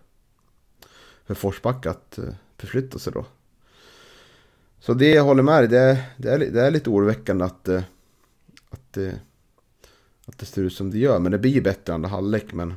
för 1.25 1.35
Forsback 1.35 1.87
att 1.87 2.19
eh, 2.19 2.25
förflytta 2.57 2.99
sig 2.99 3.13
då. 3.13 3.25
Så 4.81 4.95
det 4.95 5.11
jag 5.11 5.25
håller 5.25 5.43
med 5.43 5.63
dig, 5.63 5.69
det, 5.69 6.05
det, 6.17 6.31
är, 6.31 6.39
det 6.39 6.63
är 6.63 6.71
lite 6.71 6.91
oroväckande 6.91 7.45
att, 7.45 7.69
eh, 7.69 7.83
att, 8.71 8.97
eh, 8.97 9.13
att 10.27 10.39
det 10.39 10.47
ser 10.47 10.63
ut 10.63 10.75
som 10.75 10.91
det 10.91 10.99
gör. 10.99 11.19
Men 11.19 11.33
det 11.33 11.39
blir 11.39 11.61
bättre 11.61 11.95
andra 11.95 12.09
halvlek. 12.09 12.53
Men 12.53 12.75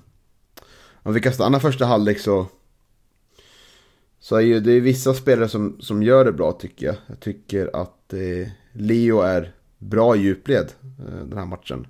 om 0.93 1.13
vi 1.13 1.19
kan 1.19 1.33
stanna 1.33 1.59
första 1.59 1.85
halvlek 1.85 2.19
så 2.19 2.47
så 4.19 4.35
är 4.35 4.41
ju 4.41 4.59
det 4.59 4.71
är 4.71 4.81
vissa 4.81 5.13
spelare 5.13 5.49
som, 5.49 5.81
som 5.81 6.03
gör 6.03 6.25
det 6.25 6.31
bra 6.31 6.51
tycker 6.51 6.85
jag. 6.85 6.95
Jag 7.07 7.19
tycker 7.19 7.81
att 7.81 8.13
eh, 8.13 8.49
Leo 8.71 9.21
är 9.21 9.51
bra 9.77 10.15
i 10.15 10.19
djupled 10.19 10.71
eh, 10.81 11.25
den 11.25 11.37
här 11.37 11.45
matchen. 11.45 11.87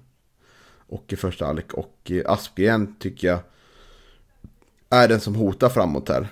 Och 0.87 1.13
i 1.13 1.15
första 1.15 1.45
halvlek. 1.45 1.73
Och 1.73 2.11
eh, 2.11 2.31
Aspgren 2.31 2.95
tycker 2.99 3.27
jag 3.27 3.39
är 4.89 5.07
den 5.07 5.19
som 5.19 5.35
hotar 5.35 5.69
framåt 5.69 6.09
här. 6.09 6.27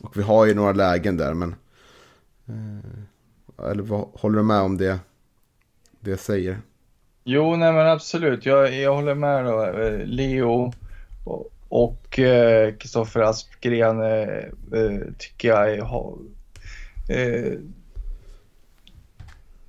Och 0.00 0.16
vi 0.16 0.22
har 0.22 0.46
ju 0.46 0.54
några 0.54 0.72
lägen 0.72 1.16
där 1.16 1.34
men... 1.34 1.54
Eh, 2.48 3.70
eller 3.70 3.82
vad, 3.82 4.08
håller 4.12 4.36
du 4.36 4.42
med 4.42 4.60
om 4.60 4.76
det, 4.76 4.98
det 6.00 6.10
jag 6.10 6.18
säger? 6.18 6.58
Jo, 7.24 7.56
nej 7.56 7.72
men 7.72 7.86
absolut. 7.86 8.46
Jag, 8.46 8.74
jag 8.74 8.94
håller 8.94 9.14
med 9.14 9.44
då. 9.44 9.64
Eh, 9.64 10.06
Leo 10.06 10.72
och, 11.24 11.52
och 11.70 12.18
eh, 12.18 12.74
Kristoffer 12.74 13.20
eh, 13.20 13.28
Aspgren 13.28 14.00
eh, 14.00 15.12
tycker 15.18 15.48
jag 15.48 15.84
har... 15.84 16.18
Eh, 17.08 17.52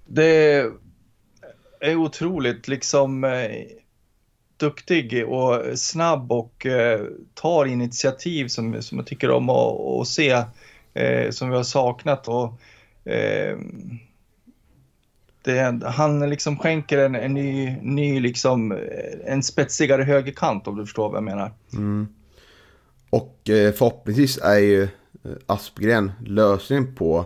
det 0.05 0.65
är 1.79 1.95
otroligt 1.95 2.67
liksom 2.67 3.23
eh, 3.23 3.65
duktig 4.57 5.27
och 5.27 5.79
snabb 5.79 6.31
och 6.31 6.65
eh, 6.65 7.01
tar 7.33 7.65
initiativ 7.65 8.47
som, 8.47 8.81
som 8.81 8.97
jag 8.97 9.07
tycker 9.07 9.31
om 9.31 9.49
att, 9.49 10.01
att 10.01 10.07
se, 10.07 10.43
eh, 10.93 11.29
som 11.29 11.49
vi 11.49 11.55
har 11.55 11.63
saknat. 11.63 12.27
Och, 12.27 12.61
eh, 13.11 13.57
det, 15.41 15.83
han 15.85 16.29
liksom 16.29 16.57
skänker 16.57 16.97
en, 16.97 17.15
en 17.15 17.33
ny, 17.33 17.77
ny 17.81 18.19
liksom, 18.19 18.71
eh, 18.71 18.77
en 19.25 19.43
spetsigare 19.43 20.03
högerkant 20.03 20.67
om 20.67 20.77
du 20.77 20.85
förstår 20.85 21.09
vad 21.09 21.17
jag 21.17 21.23
menar. 21.23 21.51
Mm. 21.73 22.07
Och 23.09 23.49
eh, 23.49 23.73
förhoppningsvis 23.73 24.37
är 24.37 24.59
ju 24.59 24.83
eh, 24.83 24.89
Aspgren 25.45 26.11
lösningen 26.25 26.95
på 26.95 27.25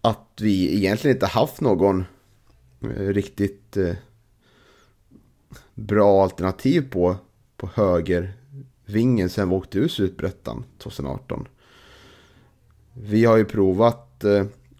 att 0.00 0.38
vi 0.40 0.76
egentligen 0.76 1.16
inte 1.16 1.26
haft 1.26 1.60
någon 1.60 2.04
riktigt 2.98 3.76
bra 5.74 6.22
alternativ 6.22 6.90
på, 6.90 7.16
på 7.56 7.70
högervingen 7.74 9.28
sen 9.28 9.48
vi 9.48 9.54
åkte 9.54 9.78
ur 9.78 9.88
Superettan 9.88 10.64
2018. 10.78 11.48
Vi 12.92 13.24
har 13.24 13.36
ju 13.36 13.44
provat 13.44 14.24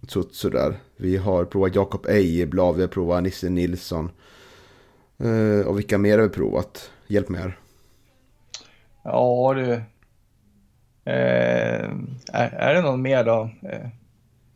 Tsutsu 0.06 0.50
där. 0.50 0.74
Vi 0.96 1.16
har 1.16 1.44
provat 1.44 1.74
Jakob 1.74 2.06
Ejeblad, 2.06 2.76
vi 2.76 2.80
har 2.80 2.88
provat 2.88 3.22
Nisse 3.22 3.48
Nilsson. 3.48 4.10
Eh, 5.18 5.66
och 5.66 5.78
vilka 5.78 5.98
mer 5.98 6.18
har 6.18 6.24
vi 6.24 6.30
provat? 6.30 6.90
Hjälp 7.06 7.28
mig 7.28 7.40
här. 7.40 7.58
Ja 9.04 9.54
du. 9.54 9.72
Eh, 11.12 11.90
är, 12.32 12.54
är 12.54 12.74
det 12.74 12.80
någon 12.80 13.02
mer 13.02 13.24
då? 13.24 13.50
Eh, 13.62 13.88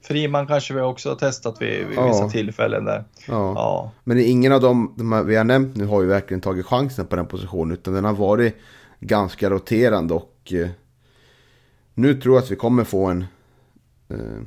Friman 0.02 0.46
kanske 0.46 0.74
vi 0.74 0.80
också 0.80 1.08
har 1.08 1.16
testat 1.16 1.62
vid, 1.62 1.86
vid 1.86 1.98
ja. 1.98 2.06
vissa 2.06 2.28
tillfällen 2.28 2.84
där. 2.84 3.04
Ja. 3.28 3.52
ja. 3.54 3.90
Men 4.04 4.18
ingen 4.18 4.52
av 4.52 4.60
dem 4.60 4.94
de 4.96 5.26
vi 5.26 5.36
har 5.36 5.44
nämnt 5.44 5.76
nu 5.76 5.86
har 5.86 6.02
ju 6.02 6.08
verkligen 6.08 6.40
tagit 6.40 6.66
chansen 6.66 7.06
på 7.06 7.16
den 7.16 7.26
positionen. 7.26 7.72
Utan 7.72 7.94
den 7.94 8.04
har 8.04 8.14
varit 8.14 8.56
ganska 9.00 9.50
roterande 9.50 10.14
och 10.14 10.52
eh, 10.52 10.68
nu 11.94 12.14
tror 12.14 12.34
jag 12.34 12.42
att 12.42 12.50
vi 12.50 12.56
kommer 12.56 12.84
få 12.84 13.06
en 13.06 13.24
eh, 14.08 14.42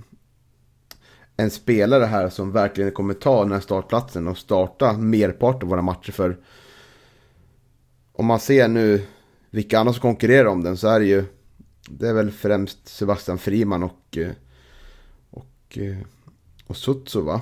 en 1.38 1.52
spelare 1.52 2.06
här 2.06 2.30
som 2.30 2.52
verkligen 2.52 2.92
kommer 2.92 3.14
ta 3.14 3.44
den 3.44 3.52
här 3.52 3.60
startplatsen 3.60 4.28
och 4.28 4.38
starta 4.38 4.94
merparten 4.94 5.64
av 5.64 5.70
våra 5.70 5.82
matcher. 5.82 6.12
För 6.12 6.38
om 8.14 8.26
man 8.26 8.40
ser 8.40 8.68
nu 8.68 9.02
vilka 9.50 9.80
andra 9.80 9.94
som 9.94 10.02
konkurrerar 10.02 10.46
om 10.46 10.64
den 10.64 10.78
så 10.78 10.88
är 10.88 11.00
det 11.00 11.06
ju 11.06 11.26
det 11.90 12.08
är 12.08 12.14
väl 12.14 12.32
främst 12.32 12.88
Sebastian 12.88 13.38
Friman 13.38 13.84
och 13.84 14.18
och, 15.30 15.78
och 16.68 16.78
Sutsu 16.78 17.22
va? 17.22 17.42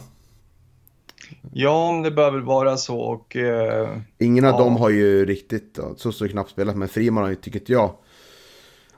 Ja, 1.54 2.02
det 2.04 2.12
bör 2.12 2.32
väl 2.32 2.42
vara 2.42 2.78
så 2.78 3.00
och... 3.00 3.36
Eh, 3.36 3.98
Ingen 4.18 4.46
av 4.46 4.52
ja. 4.52 4.58
dem 4.58 4.76
har 4.76 4.90
ju 4.90 5.26
riktigt, 5.26 5.80
Sutsu 5.98 6.24
har 6.24 6.30
knappt 6.30 6.50
spelat, 6.50 6.76
men 6.76 6.88
Friman 6.88 7.24
har 7.24 7.30
ju, 7.30 7.36
tycker 7.36 7.74
jag, 7.74 7.96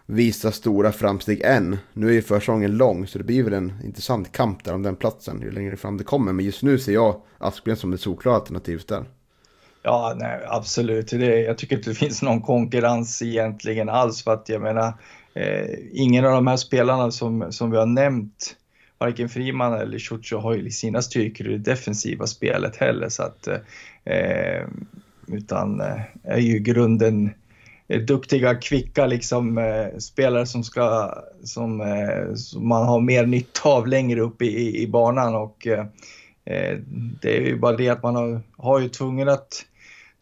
visa 0.05 0.51
stora 0.51 0.91
framsteg 0.91 1.41
än. 1.41 1.77
Nu 1.93 2.10
är 2.10 2.13
ju 2.13 2.22
försäsongen 2.22 2.77
lång 2.77 3.07
så 3.07 3.17
det 3.17 3.24
blir 3.24 3.43
väl 3.43 3.53
en 3.53 3.74
intressant 3.83 4.31
kamp 4.31 4.63
där 4.63 4.74
om 4.74 4.83
den 4.83 4.95
platsen 4.95 5.41
ju 5.41 5.51
längre 5.51 5.77
fram 5.77 5.98
det 5.98 6.03
kommer. 6.03 6.33
Men 6.33 6.45
just 6.45 6.63
nu 6.63 6.79
ser 6.79 6.93
jag 6.93 7.22
Aspgren 7.38 7.77
som 7.77 7.91
det 7.91 7.98
solklara 7.98 8.36
alternativet 8.36 8.88
där. 8.88 9.05
Ja, 9.83 10.15
nej, 10.17 10.39
absolut. 10.48 11.07
Det, 11.07 11.41
jag 11.41 11.57
tycker 11.57 11.77
inte 11.77 11.89
det 11.89 11.95
finns 11.95 12.22
någon 12.22 12.41
konkurrens 12.41 13.22
egentligen 13.22 13.89
alls 13.89 14.24
för 14.24 14.33
att 14.33 14.50
jag 14.50 14.62
menar 14.62 14.93
eh, 15.33 15.69
ingen 15.91 16.25
av 16.25 16.31
de 16.31 16.48
här 16.48 16.57
spelarna 16.57 17.12
som, 17.12 17.51
som 17.51 17.72
vi 17.72 17.77
har 17.77 17.86
nämnt 17.86 18.55
varken 18.98 19.29
Friman 19.29 19.74
eller 19.74 20.00
Ciuccio 20.00 20.38
har 20.38 20.55
ju 20.55 20.72
sina 20.72 21.01
styrkor 21.01 21.48
i 21.48 21.57
det 21.57 21.72
defensiva 21.72 22.27
spelet 22.27 22.75
heller 22.75 23.10
så 23.10 23.24
att 23.24 23.48
eh, 23.48 24.13
eh 24.13 24.67
utan 25.27 25.81
eh, 25.81 26.01
är 26.24 26.39
ju 26.39 26.60
grunden 26.60 27.33
Eh, 27.93 28.01
duktiga, 28.01 28.55
kvicka 28.55 29.05
liksom, 29.05 29.57
eh, 29.57 29.97
spelare 29.97 30.45
som, 30.45 30.63
ska, 30.63 31.13
som, 31.43 31.81
eh, 31.81 32.33
som, 32.35 32.67
man 32.67 32.88
har 32.88 33.00
mer 33.00 33.25
nytta 33.25 33.69
av 33.69 33.88
längre 33.88 34.21
upp 34.21 34.41
i, 34.41 34.81
i 34.81 34.88
banan. 34.88 35.35
Och, 35.35 35.67
eh, 35.67 35.85
eh, 36.45 36.77
det 37.21 37.38
är 37.38 37.41
ju 37.41 37.59
bara 37.59 37.77
det 37.77 37.89
att 37.89 38.03
man 38.03 38.15
har, 38.15 38.41
har 38.57 38.79
ju 38.79 38.89
tvungen 38.89 39.29
att, 39.29 39.65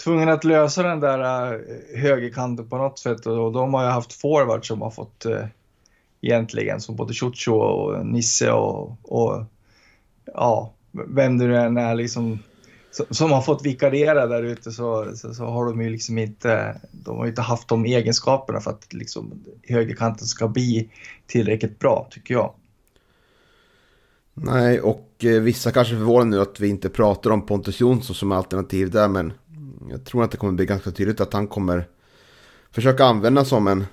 tvungen 0.04 0.30
att 0.30 0.44
lösa 0.44 0.84
den 0.84 1.00
där 1.00 1.54
eh, 1.54 2.02
högerkanten 2.02 2.70
på 2.70 2.78
något 2.78 3.00
sätt 3.00 3.26
och 3.26 3.52
de 3.52 3.74
har 3.74 3.84
ju 3.84 3.90
haft 3.90 4.14
forwards 4.14 4.68
som 4.68 4.82
har 4.82 4.92
fått 4.92 5.26
eh, 5.26 5.46
egentligen 6.22 6.82
som 6.82 6.96
både 6.96 7.14
Ciuccio 7.14 7.52
och 7.52 8.06
Nisse 8.06 8.52
och, 8.52 8.98
och 9.02 9.44
ja, 10.26 10.74
vem 10.92 11.38
det 11.38 11.48
nu 11.48 11.58
än 11.58 11.78
är 11.78 11.96
liksom 11.96 12.40
som 13.10 13.32
har 13.32 13.42
fått 13.42 13.66
vikariera 13.66 14.28
där 14.28 14.44
ute 14.44 14.72
så, 14.72 15.16
så, 15.16 15.34
så, 15.34 15.46
har 15.46 15.66
de 15.66 15.82
ju 15.82 15.90
liksom 15.90 16.18
inte, 16.18 16.82
de 16.92 17.18
har 17.18 17.28
inte 17.28 17.42
haft 17.42 17.68
de 17.68 17.86
egenskaperna 17.86 18.60
för 18.60 18.72
att 18.72 18.94
liksom 18.94 19.44
högerkanten 19.64 20.28
ska 20.28 20.48
bli 20.48 20.90
tillräckligt 21.28 21.80
bra 21.80 22.08
tycker 22.12 22.34
jag. 22.34 22.54
Nej, 24.34 24.82
och 24.82 25.16
eh, 25.20 25.42
vissa 25.42 25.72
kanske 25.72 25.96
förvånar 25.96 26.26
nu 26.26 26.42
att 26.42 26.60
vi 26.60 26.70
inte 26.70 26.90
pratar 26.90 27.30
om 27.30 27.46
Pontus 27.46 27.80
Jonsson 27.80 28.16
som 28.16 28.32
alternativ 28.32 28.92
där, 28.92 29.08
men 29.08 29.34
jag 29.90 30.06
tror 30.06 30.24
att 30.24 30.32
det 30.32 30.38
kommer 30.38 30.54
bli 30.54 30.66
ganska 30.66 30.92
tydligt 30.92 31.22
att 31.22 31.34
han 31.34 31.48
kommer 31.48 31.88
försöka 32.72 33.06
använda 33.06 33.46
som 33.46 33.68
en, 33.68 33.86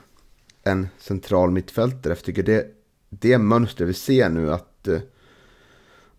en 0.63 0.89
central 0.99 1.51
mittfältare. 1.51 2.13
Jag 2.13 2.25
tycker 2.25 2.43
det, 2.43 2.67
det 3.11 3.39
mönster 3.39 3.85
vi 3.85 3.95
ser 3.95 4.29
nu 4.29 4.53
att 4.53 4.89
eh, 4.89 4.99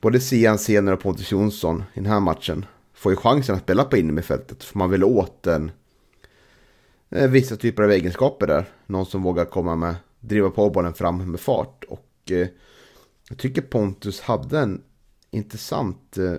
både 0.01 0.20
Sian 0.20 0.58
Sener 0.58 0.94
och 0.94 1.00
Pontus 1.00 1.32
Jonsson 1.32 1.84
i 1.94 2.00
den 2.00 2.12
här 2.12 2.20
matchen 2.20 2.65
får 2.94 3.12
ju 3.12 3.15
chansen 3.15 3.56
att 3.56 3.62
spela 3.62 3.84
på 3.84 3.98
innermittfältet. 3.98 4.63
För 4.63 4.77
man 4.77 4.89
vill 4.89 5.03
åt 5.03 5.48
en, 5.48 5.72
eh, 7.10 7.29
vissa 7.29 7.56
typer 7.56 7.84
av 7.84 7.91
egenskaper 7.91 8.48
där. 8.48 8.70
Någon 8.86 9.06
som 9.06 9.24
vågar 9.24 9.46
komma 9.46 9.75
med, 9.75 9.96
driva 10.20 10.50
på 10.50 10.70
bollen 10.70 10.94
fram 10.94 11.32
med 11.32 11.39
fart. 11.39 11.84
Och 11.84 12.32
eh, 12.32 12.48
jag 13.29 13.38
tycker 13.38 13.62
Pontus 13.62 14.22
hade 14.22 14.60
en 14.60 14.82
intressant, 15.32 16.18
eh, 16.18 16.36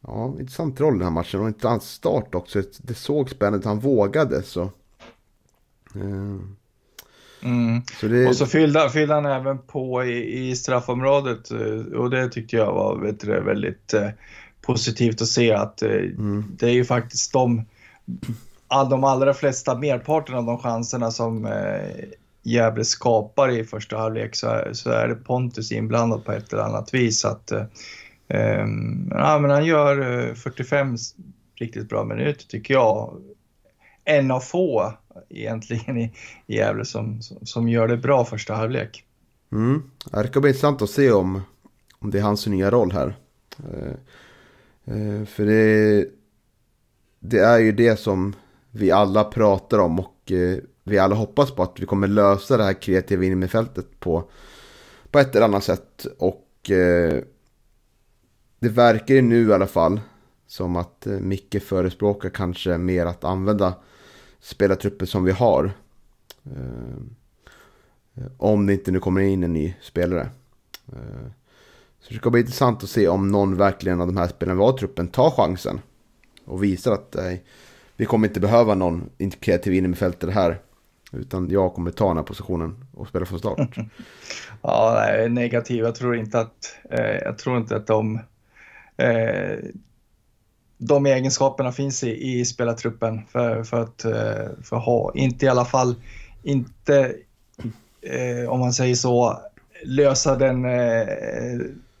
ja, 0.00 0.34
intressant 0.40 0.80
roll 0.80 0.94
i 0.94 0.98
den 0.98 1.06
här 1.06 1.10
matchen. 1.10 1.40
Och 1.40 1.46
en 1.46 1.52
intressant 1.52 1.82
start 1.82 2.34
också. 2.34 2.62
Det 2.78 2.94
såg 2.94 3.30
spännande 3.30 3.58
ut, 3.58 3.64
han 3.64 3.80
vågade 3.80 4.42
så. 4.42 4.62
Eh, 5.94 6.38
Mm. 7.44 7.82
Så 8.00 8.06
det... 8.06 8.26
Och 8.26 8.36
så 8.36 8.46
fyllde, 8.46 8.90
fyllde, 8.90 9.14
han 9.14 9.26
även 9.26 9.58
på 9.58 10.04
i, 10.04 10.48
i 10.48 10.56
straffområdet 10.56 11.50
eh, 11.50 11.98
och 11.98 12.10
det 12.10 12.28
tyckte 12.28 12.56
jag 12.56 12.72
var 12.72 12.96
vet 12.96 13.20
du, 13.20 13.40
väldigt 13.40 13.94
eh, 13.94 14.08
positivt 14.62 15.22
att 15.22 15.28
se 15.28 15.52
att 15.52 15.82
eh, 15.82 15.90
mm. 15.90 16.44
det 16.58 16.66
är 16.66 16.72
ju 16.72 16.84
faktiskt 16.84 17.32
de, 17.32 17.64
all, 18.68 18.88
de 18.88 19.04
allra 19.04 19.34
flesta, 19.34 19.78
merparten 19.78 20.34
av 20.34 20.44
de 20.44 20.58
chanserna 20.58 21.10
som 21.10 21.46
eh, 21.46 22.04
Gävle 22.46 22.84
skapar 22.84 23.50
i 23.50 23.64
första 23.64 23.96
halvlek 23.96 24.36
så, 24.36 24.46
är, 24.46 24.72
så 24.72 24.90
är 24.90 25.08
det 25.08 25.14
Pontus 25.14 25.72
inblandad 25.72 26.24
på 26.24 26.32
ett 26.32 26.52
eller 26.52 26.62
annat 26.62 26.94
vis. 26.94 27.24
Att, 27.24 27.52
eh, 27.52 27.64
ehm, 28.28 29.08
ja, 29.10 29.38
men 29.38 29.50
han 29.50 29.64
gör 29.64 30.34
45 30.34 30.92
eh, 30.92 30.96
riktigt 31.54 31.88
bra 31.88 32.04
minuter 32.04 32.46
tycker 32.46 32.74
jag. 32.74 33.22
En 34.04 34.30
av 34.30 34.40
få 34.40 34.92
egentligen 35.28 35.96
i, 35.96 36.12
i 36.46 36.56
Gävle 36.56 36.84
som, 36.84 37.22
som, 37.22 37.46
som 37.46 37.68
gör 37.68 37.88
det 37.88 37.96
bra 37.96 38.24
första 38.24 38.54
halvlek. 38.54 39.04
Mm. 39.52 39.82
Det 40.12 40.26
ska 40.26 40.40
bli 40.40 40.50
intressant 40.50 40.82
att 40.82 40.90
se 40.90 41.10
om, 41.10 41.42
om 41.98 42.10
det 42.10 42.18
är 42.18 42.22
hans 42.22 42.46
nya 42.46 42.70
roll 42.70 42.92
här. 42.92 43.16
Eh, 43.58 43.94
eh, 44.94 45.24
för 45.24 45.46
det, 45.46 46.06
det 47.20 47.38
är 47.38 47.58
ju 47.58 47.72
det 47.72 47.96
som 47.96 48.34
vi 48.70 48.90
alla 48.90 49.24
pratar 49.24 49.78
om 49.78 49.98
och 49.98 50.32
eh, 50.32 50.58
vi 50.84 50.98
alla 50.98 51.14
hoppas 51.14 51.50
på 51.50 51.62
att 51.62 51.80
vi 51.80 51.86
kommer 51.86 52.08
lösa 52.08 52.56
det 52.56 52.64
här 52.64 52.72
kreativa 52.82 53.24
innermittfältet 53.24 54.00
på, 54.00 54.30
på 55.10 55.18
ett 55.18 55.36
eller 55.36 55.46
annat 55.46 55.64
sätt. 55.64 56.06
Och 56.18 56.70
eh, 56.70 57.22
det 58.58 58.68
verkar 58.68 59.14
ju 59.14 59.22
nu 59.22 59.48
i 59.48 59.52
alla 59.52 59.66
fall 59.66 60.00
som 60.46 60.76
att 60.76 61.06
Micke 61.06 61.62
förespråkar 61.62 62.30
kanske 62.30 62.78
mer 62.78 63.06
att 63.06 63.24
använda 63.24 63.74
spelartrupper 64.44 65.06
som 65.06 65.24
vi 65.24 65.32
har. 65.32 65.72
Eh, 66.44 68.24
om 68.36 68.66
det 68.66 68.72
inte 68.72 68.90
nu 68.90 69.00
kommer 69.00 69.20
in 69.20 69.42
en 69.42 69.52
ny 69.52 69.74
spelare. 69.80 70.28
Eh, 70.92 71.28
så 72.00 72.08
det 72.08 72.18
ska 72.18 72.30
bli 72.30 72.40
intressant 72.40 72.82
att 72.82 72.90
se 72.90 73.08
om 73.08 73.28
någon 73.28 73.56
verkligen 73.56 74.00
av 74.00 74.06
de 74.06 74.16
här 74.16 74.28
spelarna 74.28 74.58
vi 74.58 74.64
har 74.64 74.74
i 74.74 74.78
truppen 74.78 75.08
tar 75.08 75.30
chansen. 75.30 75.80
Och 76.44 76.62
visar 76.62 76.92
att 76.92 77.16
eh, 77.16 77.34
vi 77.96 78.04
kommer 78.04 78.28
inte 78.28 78.40
behöva 78.40 78.74
någon 78.74 79.10
kreativ 79.40 79.74
innermittfältare 79.74 80.30
här. 80.30 80.60
Utan 81.12 81.50
jag 81.50 81.74
kommer 81.74 81.90
ta 81.90 82.08
den 82.08 82.16
här 82.16 82.24
positionen 82.24 82.84
och 82.94 83.08
spela 83.08 83.26
från 83.26 83.38
start. 83.38 83.76
ja, 84.62 84.94
nej, 84.96 85.28
negativ. 85.28 85.84
Jag 85.84 85.94
tror 85.94 86.16
inte 86.16 86.40
att, 86.40 86.76
eh, 86.90 87.16
jag 87.24 87.38
tror 87.38 87.58
inte 87.58 87.76
att 87.76 87.86
de, 87.86 88.20
eh, 88.96 89.58
de 90.86 91.06
egenskaperna 91.06 91.72
finns 91.72 92.04
i, 92.04 92.40
i 92.40 92.44
spelartruppen 92.44 93.26
för, 93.32 93.64
för 93.64 93.80
att 93.80 94.04
eh, 94.04 94.62
för 94.62 94.76
ha, 94.76 95.12
inte 95.14 95.46
i 95.46 95.48
alla 95.48 95.64
fall, 95.64 95.94
inte 96.42 97.14
eh, 98.02 98.48
om 98.48 98.60
man 98.60 98.72
säger 98.72 98.94
så, 98.94 99.40
lösa 99.84 100.36
den, 100.36 100.64
eh, 100.64 101.08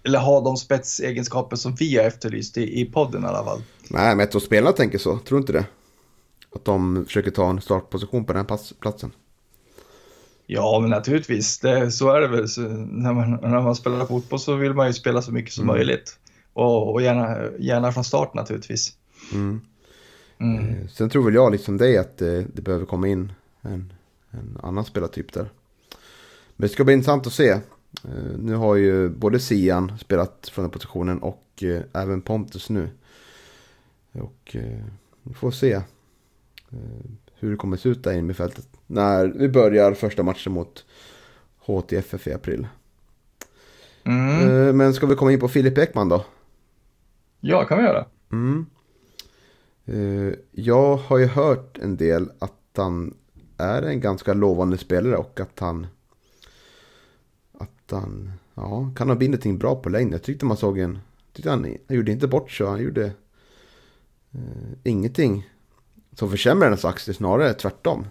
eller 0.02 0.18
ha 0.18 0.40
de 0.40 0.56
spetsegenskaper 0.56 1.56
som 1.56 1.74
vi 1.74 1.96
har 1.96 2.04
efterlyst 2.04 2.58
i, 2.58 2.80
i 2.80 2.84
podden 2.84 3.24
i 3.24 3.26
alla 3.26 3.44
fall. 3.44 3.62
Nej, 3.90 4.08
men 4.08 4.18
jag 4.18 4.30
tror 4.30 4.40
spelarna 4.40 4.76
tänker 4.76 4.98
så, 4.98 5.18
tror 5.18 5.38
du 5.38 5.42
inte 5.42 5.52
det? 5.52 5.66
Att 6.54 6.64
de 6.64 7.04
försöker 7.06 7.30
ta 7.30 7.50
en 7.50 7.60
startposition 7.60 8.24
på 8.24 8.32
den 8.32 8.46
här 8.50 8.58
platsen. 8.80 9.12
Ja, 10.46 10.78
men 10.80 10.90
naturligtvis. 10.90 11.58
Det, 11.58 11.90
så 11.90 12.10
är 12.10 12.20
det 12.20 12.28
väl. 12.28 12.48
Så 12.48 12.60
när, 12.60 13.12
man, 13.12 13.30
när 13.30 13.62
man 13.62 13.76
spelar 13.76 14.06
fotboll 14.06 14.40
så 14.40 14.54
vill 14.54 14.74
man 14.74 14.86
ju 14.86 14.92
spela 14.92 15.22
så 15.22 15.32
mycket 15.32 15.52
som 15.52 15.64
mm. 15.64 15.76
möjligt. 15.76 16.18
Och, 16.54 16.92
och, 16.92 17.02
gärna, 17.02 17.50
gärna 17.58 17.92
från 17.92 18.04
start 18.04 18.34
naturligtvis. 18.34 18.96
Mm. 19.32 19.60
Mm. 20.38 20.68
Eh, 20.68 20.88
sen 20.88 21.10
tror 21.10 21.24
väl 21.24 21.34
jag 21.34 21.52
liksom 21.52 21.76
dig 21.76 21.98
att 21.98 22.18
det, 22.18 22.46
det 22.54 22.62
behöver 22.62 22.86
komma 22.86 23.08
in 23.08 23.32
en, 23.62 23.92
en 24.30 24.58
annan 24.62 24.84
spelartyp 24.84 25.32
där. 25.32 25.50
Men 26.56 26.68
det 26.68 26.68
ska 26.68 26.84
bli 26.84 26.94
intressant 26.94 27.26
att 27.26 27.32
se. 27.32 27.50
Eh, 28.04 28.38
nu 28.38 28.54
har 28.54 28.74
ju 28.74 29.08
både 29.08 29.40
Sian 29.40 29.98
spelat 29.98 30.48
från 30.52 30.62
den 30.62 30.70
positionen 30.70 31.18
och 31.18 31.62
eh, 31.62 31.82
även 31.92 32.20
Pontus 32.20 32.70
nu. 32.70 32.88
Och 34.12 34.56
vi 35.22 35.34
får 35.34 35.50
se 35.50 35.80
hur 37.38 37.50
det 37.50 37.56
kommer 37.56 37.76
se 37.76 37.88
ut 37.88 38.04
där 38.04 38.12
inne 38.12 38.30
i 38.30 38.34
fältet. 38.34 38.68
När 38.86 39.26
vi 39.26 39.48
börjar 39.48 39.94
första 39.94 40.22
matchen 40.22 40.52
mot 40.52 40.84
HTFF 41.58 42.26
i 42.26 42.32
april. 42.32 42.66
Mm. 44.04 44.76
Men 44.76 44.94
ska 44.94 45.06
vi 45.06 45.14
komma 45.14 45.32
in 45.32 45.40
på 45.40 45.48
Filip 45.48 45.78
Ekman 45.78 46.08
då? 46.08 46.24
Ja, 47.46 47.64
kan 47.64 47.78
vi 47.78 47.84
göra. 47.84 48.04
Mm. 48.32 48.66
Eh, 49.84 50.34
jag 50.50 50.96
har 50.96 51.18
ju 51.18 51.26
hört 51.26 51.78
en 51.78 51.96
del 51.96 52.30
att 52.38 52.60
han 52.76 53.14
är 53.58 53.82
en 53.82 54.00
ganska 54.00 54.34
lovande 54.34 54.78
spelare 54.78 55.16
och 55.16 55.40
att 55.40 55.60
han 55.60 55.86
att 57.58 57.90
han 57.90 58.32
ja, 58.54 58.92
kan 58.96 59.08
ha 59.08 59.16
blivit 59.16 59.30
någonting 59.30 59.58
bra 59.58 59.76
på 59.76 59.88
längden. 59.88 60.12
Jag 60.12 60.22
tyckte 60.22 60.46
man 60.46 60.56
såg 60.56 60.78
en... 60.78 60.98
Tyckte 61.32 61.50
han, 61.50 61.64
han 61.88 61.96
gjorde 61.96 62.12
inte 62.12 62.28
bort 62.28 62.50
sig. 62.50 62.66
Han 62.66 62.82
gjorde 62.82 63.04
eh, 64.30 64.72
ingenting 64.82 65.50
som 66.12 66.30
försämrar 66.30 66.66
hennes 66.66 66.84
aktie. 66.84 67.14
Snarare 67.14 67.54
tvärtom. 67.54 68.06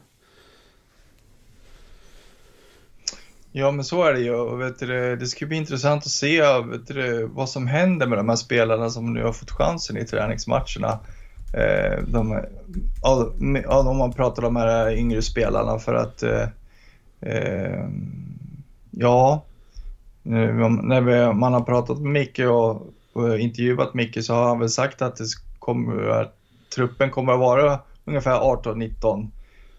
Ja, 3.55 3.71
men 3.71 3.85
så 3.85 4.03
är 4.03 4.13
det 4.13 4.19
ju. 4.19 4.57
Vet 4.57 4.79
du, 4.79 5.15
det 5.15 5.25
ska 5.25 5.45
bli 5.45 5.57
intressant 5.57 6.03
att 6.03 6.11
se 6.11 6.41
vet 6.41 6.87
du, 6.87 7.29
vad 7.33 7.49
som 7.49 7.67
händer 7.67 8.07
med 8.07 8.17
de 8.17 8.29
här 8.29 8.35
spelarna 8.35 8.89
som 8.89 9.13
nu 9.13 9.23
har 9.23 9.33
fått 9.33 9.51
chansen 9.51 9.97
i 9.97 10.05
träningsmatcherna. 10.05 10.99
Eh, 11.53 12.03
de, 12.07 12.41
ja, 13.01 13.79
om 13.79 13.97
man 13.97 14.13
pratar 14.13 14.43
om 14.45 14.53
de 14.53 14.59
här 14.59 14.91
yngre 14.91 15.21
spelarna 15.21 15.79
för 15.79 15.93
att 15.93 16.23
eh, 16.23 16.47
eh 17.21 17.89
ja, 18.91 19.45
när 20.23 21.01
vi, 21.01 21.33
man 21.33 21.53
har 21.53 21.61
pratat 21.61 21.99
med 21.99 22.11
Micke 22.11 22.39
och, 22.39 22.87
och, 23.13 23.39
intervjuat 23.39 23.93
Micke 23.93 24.25
så 24.25 24.33
har 24.33 24.47
han 24.47 24.59
väl 24.59 24.69
sagt 24.69 25.01
att, 25.01 25.15
det 25.15 25.25
kommer, 25.59 26.09
att 26.09 26.35
truppen 26.75 27.11
kommer 27.11 27.33
att 27.33 27.39
vara 27.39 27.79
ungefär 28.05 28.39
18-19 28.39 29.27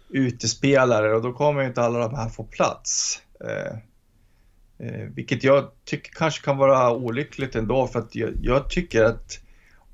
utespelare 0.09 1.15
och 1.15 1.21
då 1.21 1.33
kommer 1.33 1.63
inte 1.63 1.81
alla 1.81 1.99
de 1.99 2.15
här 2.15 2.29
få 2.29 2.43
plats. 2.43 3.21
Eh, 3.39 3.77
eh, 4.87 5.07
vilket 5.15 5.43
jag 5.43 5.71
tycker 5.85 6.11
kanske 6.11 6.45
kan 6.45 6.57
vara 6.57 6.91
olyckligt 6.91 7.55
ändå 7.55 7.87
för 7.87 7.99
att 7.99 8.15
jag, 8.15 8.33
jag 8.41 8.69
tycker 8.69 9.03
att 9.03 9.39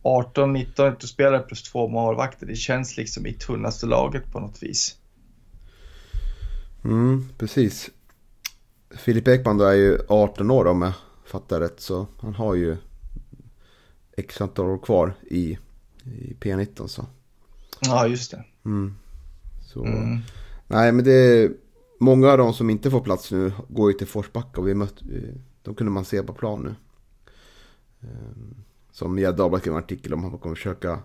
18-19 0.03 0.93
utespelare 0.93 1.39
plus 1.39 1.63
två 1.63 1.87
målvakter, 1.87 2.45
det 2.45 2.55
känns 2.55 2.97
liksom 2.97 3.25
i 3.25 3.33
tunnaste 3.33 3.85
laget 3.85 4.31
på 4.31 4.39
något 4.39 4.63
vis. 4.63 4.97
Mm, 6.83 7.29
precis. 7.37 7.89
Filip 8.97 9.27
Ekman 9.27 9.57
då 9.57 9.65
är 9.65 9.73
ju 9.73 9.99
18 10.07 10.51
år 10.51 10.67
om 10.67 10.81
jag 10.81 10.93
fattar 11.25 11.59
rätt. 11.59 11.79
Så 11.79 12.07
han 12.19 12.35
har 12.35 12.55
ju 12.55 12.77
x 14.17 14.41
antal 14.41 14.65
år 14.65 14.77
kvar 14.77 15.13
i, 15.21 15.57
i 16.03 16.35
P19 16.39 16.87
så. 16.87 17.05
Ja, 17.79 18.07
just 18.07 18.31
det. 18.31 18.43
Mm. 18.65 18.95
Så, 19.61 19.85
mm. 19.85 20.19
Nej, 20.67 20.91
men 20.91 21.05
det 21.05 21.51
många 22.01 22.31
av 22.31 22.37
de 22.37 22.53
som 22.53 22.69
inte 22.69 22.91
får 22.91 23.01
plats 23.01 23.31
nu 23.31 23.51
går 23.69 23.91
ju 23.91 23.97
till 23.97 24.07
Forsbacka 24.07 24.61
och 24.61 24.67
vi 24.67 24.73
mött, 24.73 25.01
de 25.63 25.75
kunde 25.75 25.91
man 25.91 26.05
se 26.05 26.23
på 26.23 26.33
plan 26.33 26.61
nu. 26.61 26.75
Ehm, 28.01 28.55
som 28.91 29.19
Gerd 29.19 29.35
Dahlblad 29.35 29.61
skrev 29.61 29.73
en 29.73 29.79
artikel 29.79 30.13
om, 30.13 30.23
han 30.23 30.37
kommer 30.37 30.55
försöka 30.55 30.99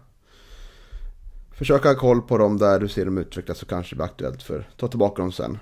försöka 1.53 1.89
ha 1.89 1.97
koll 1.97 2.23
på 2.23 2.39
dem 2.39 2.59
där 2.59 2.81
du 2.81 2.89
ser 2.89 3.05
dem 3.05 3.19
utvecklas 3.19 3.59
så 3.59 3.67
kanske 3.67 3.97
blir 3.97 4.05
aktuellt 4.05 4.43
för 4.43 4.69
ta 4.77 4.89
tillbaka 4.89 5.23
dem 5.23 5.33
sen. 5.33 5.59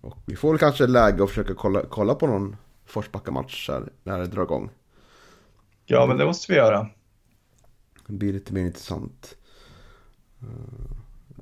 Och 0.00 0.18
vi 0.26 0.36
får 0.36 0.50
väl 0.50 0.58
kanske 0.58 0.86
läge 0.86 1.22
att 1.22 1.28
försöka 1.28 1.54
kolla, 1.54 1.82
kolla 1.88 2.14
på 2.14 2.26
någon 2.26 2.56
Forsbacka-match 2.86 3.70
när 4.02 4.18
det 4.18 4.26
drar 4.26 4.42
igång. 4.42 4.70
Ja, 5.86 6.06
men 6.06 6.16
det 6.16 6.24
måste 6.24 6.52
vi 6.52 6.58
göra. 6.58 6.88
Det 8.06 8.12
blir 8.12 8.32
lite 8.32 8.52
mer 8.52 8.64
intressant. 8.64 9.36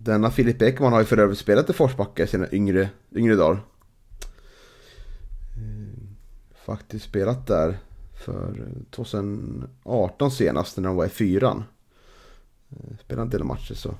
Denna 0.00 0.30
Filip 0.30 0.62
Ekman 0.62 0.92
har 0.92 1.00
ju 1.00 1.06
för 1.06 1.18
övrigt 1.18 1.38
spelat 1.38 1.70
i 1.70 1.72
Forsbacka 1.72 2.22
i 2.22 2.26
sina 2.26 2.52
yngre, 2.52 2.90
yngre 3.16 3.34
dagar. 3.36 3.60
Eh, 5.56 5.98
faktiskt 6.66 7.04
spelat 7.04 7.46
där 7.46 7.78
för 8.24 8.68
2018 8.90 10.30
senast 10.30 10.76
när 10.76 10.84
de 10.84 10.96
var 10.96 11.06
i 11.06 11.08
fyran. 11.08 11.64
Eh, 12.70 12.96
Spelade 13.04 13.22
en 13.22 13.30
del 13.30 13.44
matcher 13.44 13.74
så 13.74 13.94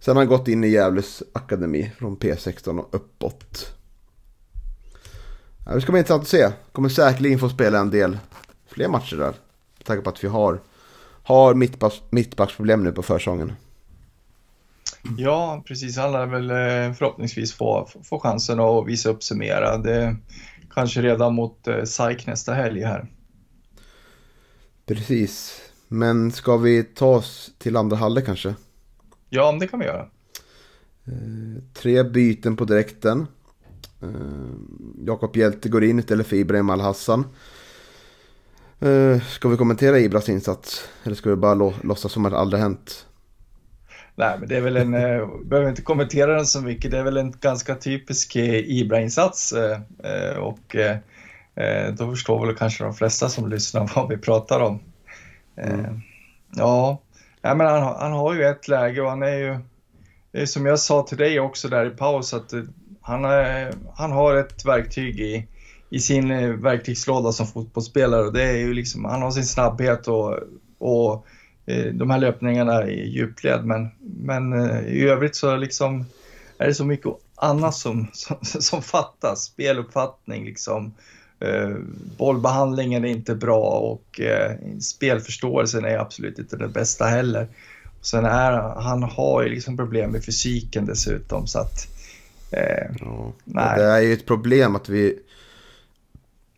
Sen 0.00 0.16
har 0.16 0.22
han 0.22 0.28
gått 0.28 0.48
in 0.48 0.64
i 0.64 0.68
Gävles 0.68 1.22
akademi 1.32 1.92
från 1.98 2.16
P16 2.16 2.78
och 2.78 2.94
uppåt. 2.94 3.74
Ja, 5.66 5.74
det 5.74 5.80
ska 5.80 5.92
bli 5.92 5.98
intressant 5.98 6.22
att 6.22 6.28
se. 6.28 6.52
Kommer 6.72 6.88
säkerligen 6.88 7.38
få 7.38 7.48
spela 7.48 7.78
en 7.78 7.90
del 7.90 8.18
fler 8.66 8.88
matcher 8.88 9.16
där. 9.16 9.34
Med 9.76 9.84
tanke 9.84 10.02
på 10.02 10.10
att 10.10 10.24
vi 10.24 10.28
har, 10.28 10.60
har 11.22 11.54
mittbacksproblem 12.10 12.84
nu 12.84 12.92
på 12.92 13.02
försången. 13.02 13.52
Ja, 15.18 15.62
precis. 15.66 15.96
Han 15.96 16.12
lär 16.12 16.26
väl 16.26 16.50
eh, 16.50 16.94
förhoppningsvis 16.94 17.52
få, 17.52 17.88
få 18.04 18.20
chansen 18.20 18.60
att 18.60 18.86
visa 18.86 19.08
upp 19.08 19.22
sig 19.22 19.36
mera. 19.36 19.78
Det 19.78 20.16
kanske 20.74 21.02
redan 21.02 21.34
mot 21.34 21.68
eh, 21.68 21.84
SAIK 21.84 22.26
nästa 22.26 22.54
helg 22.54 22.82
här. 22.82 23.06
Precis. 24.86 25.60
Men 25.88 26.32
ska 26.32 26.56
vi 26.56 26.84
ta 26.84 27.06
oss 27.06 27.50
till 27.58 27.76
andra 27.76 27.96
halvlek 27.96 28.26
kanske? 28.26 28.54
Ja, 29.28 29.56
det 29.60 29.68
kan 29.68 29.80
vi 29.80 29.86
göra. 29.86 30.06
Eh, 31.04 31.62
tre 31.74 32.02
byten 32.02 32.56
på 32.56 32.64
direkten. 32.64 33.26
Jakob 35.06 35.36
Hjelte 35.36 35.68
går 35.68 35.84
in 35.84 35.98
istället 35.98 36.26
för 36.26 36.36
Ibrahim 36.36 36.70
Al-Hassan. 36.70 37.24
Ska 39.28 39.48
vi 39.48 39.56
kommentera 39.56 39.98
Ibras 39.98 40.28
insats? 40.28 40.88
Eller 41.04 41.16
ska 41.16 41.30
vi 41.30 41.36
bara 41.36 41.54
lå 41.54 41.74
låtsas 41.82 42.12
som 42.12 42.26
att 42.26 42.32
det 42.32 42.38
aldrig 42.38 42.62
hänt? 42.62 43.06
Nej, 44.20 44.36
men 44.38 44.48
det 44.48 44.56
är 44.56 44.60
väl 44.60 44.76
en, 44.76 44.94
eh, 44.94 45.28
behöver 45.44 45.70
inte 45.70 45.82
kommentera 45.82 46.34
den 46.34 46.46
så 46.46 46.60
mycket, 46.60 46.90
det 46.90 46.98
är 46.98 47.02
väl 47.02 47.16
en 47.16 47.34
ganska 47.40 47.74
typisk 47.74 48.36
eh, 48.36 48.70
Ibra-insats. 48.70 49.52
Eh, 49.52 50.36
och 50.36 50.76
eh, 50.76 51.94
då 51.98 52.10
förstår 52.10 52.46
väl 52.46 52.56
kanske 52.56 52.84
de 52.84 52.94
flesta 52.94 53.28
som 53.28 53.48
lyssnar 53.48 53.90
vad 53.96 54.08
vi 54.08 54.16
pratar 54.16 54.60
om. 54.60 54.80
Mm. 55.56 56.00
Ja, 56.56 57.00
Ja, 57.42 57.54
men 57.54 57.66
han, 57.66 57.82
han 57.82 58.12
har 58.12 58.34
ju 58.34 58.44
ett 58.44 58.68
läge 58.68 59.00
och 59.00 59.10
han 59.10 59.22
är 59.22 59.36
ju, 59.36 59.58
det 60.32 60.42
är 60.42 60.46
som 60.46 60.66
jag 60.66 60.78
sa 60.78 61.02
till 61.02 61.18
dig 61.18 61.40
också 61.40 61.68
där 61.68 61.86
i 61.86 61.90
paus, 61.90 62.34
att 62.34 62.52
eh, 62.52 62.62
han, 63.00 63.24
är, 63.24 63.74
han 63.94 64.12
har 64.12 64.36
ett 64.36 64.64
verktyg 64.64 65.20
i, 65.20 65.46
i 65.90 65.98
sin 65.98 66.30
eh, 66.30 66.50
verktygslåda 66.50 67.32
som 67.32 67.46
fotbollsspelare. 67.46 68.26
Och 68.26 68.32
det 68.32 68.42
är 68.42 68.56
ju 68.56 68.74
liksom, 68.74 69.04
han 69.04 69.22
har 69.22 69.30
sin 69.30 69.44
snabbhet 69.44 70.08
och, 70.08 70.38
och 70.78 71.14
eh, 71.14 71.20
de 71.92 72.10
här 72.10 72.18
löpningarna 72.18 72.90
i 72.90 73.08
djupled. 73.08 73.64
Men, 73.64 73.88
men 74.00 74.52
eh, 74.52 74.80
i 74.86 75.08
övrigt 75.08 75.36
så 75.36 75.56
liksom 75.56 76.04
är 76.58 76.66
det 76.66 76.74
så 76.74 76.84
mycket 76.84 77.12
annat 77.34 77.74
som, 77.74 78.08
som, 78.12 78.36
som 78.42 78.82
fattas. 78.82 79.42
Speluppfattning 79.44 80.44
liksom. 80.44 80.94
Eh, 81.40 81.76
bollbehandlingen 82.18 83.04
är 83.04 83.08
inte 83.08 83.34
bra 83.34 83.70
och 83.70 84.20
eh, 84.20 84.56
spelförståelsen 84.80 85.84
är 85.84 85.98
absolut 85.98 86.38
inte 86.38 86.56
den 86.56 86.72
bästa 86.72 87.04
heller. 87.04 87.48
Sen 88.02 88.24
är 88.24 88.52
han 88.80 89.02
har 89.02 89.42
ju 89.42 89.48
liksom 89.48 89.76
problem 89.76 90.10
med 90.10 90.24
fysiken 90.24 90.86
dessutom 90.86 91.46
så 91.46 91.58
att... 91.58 91.86
Eh, 92.50 92.86
ja. 93.44 93.74
Det 93.76 93.84
är 93.84 94.00
ju 94.00 94.12
ett 94.12 94.26
problem 94.26 94.76
att 94.76 94.88
vi, 94.88 95.18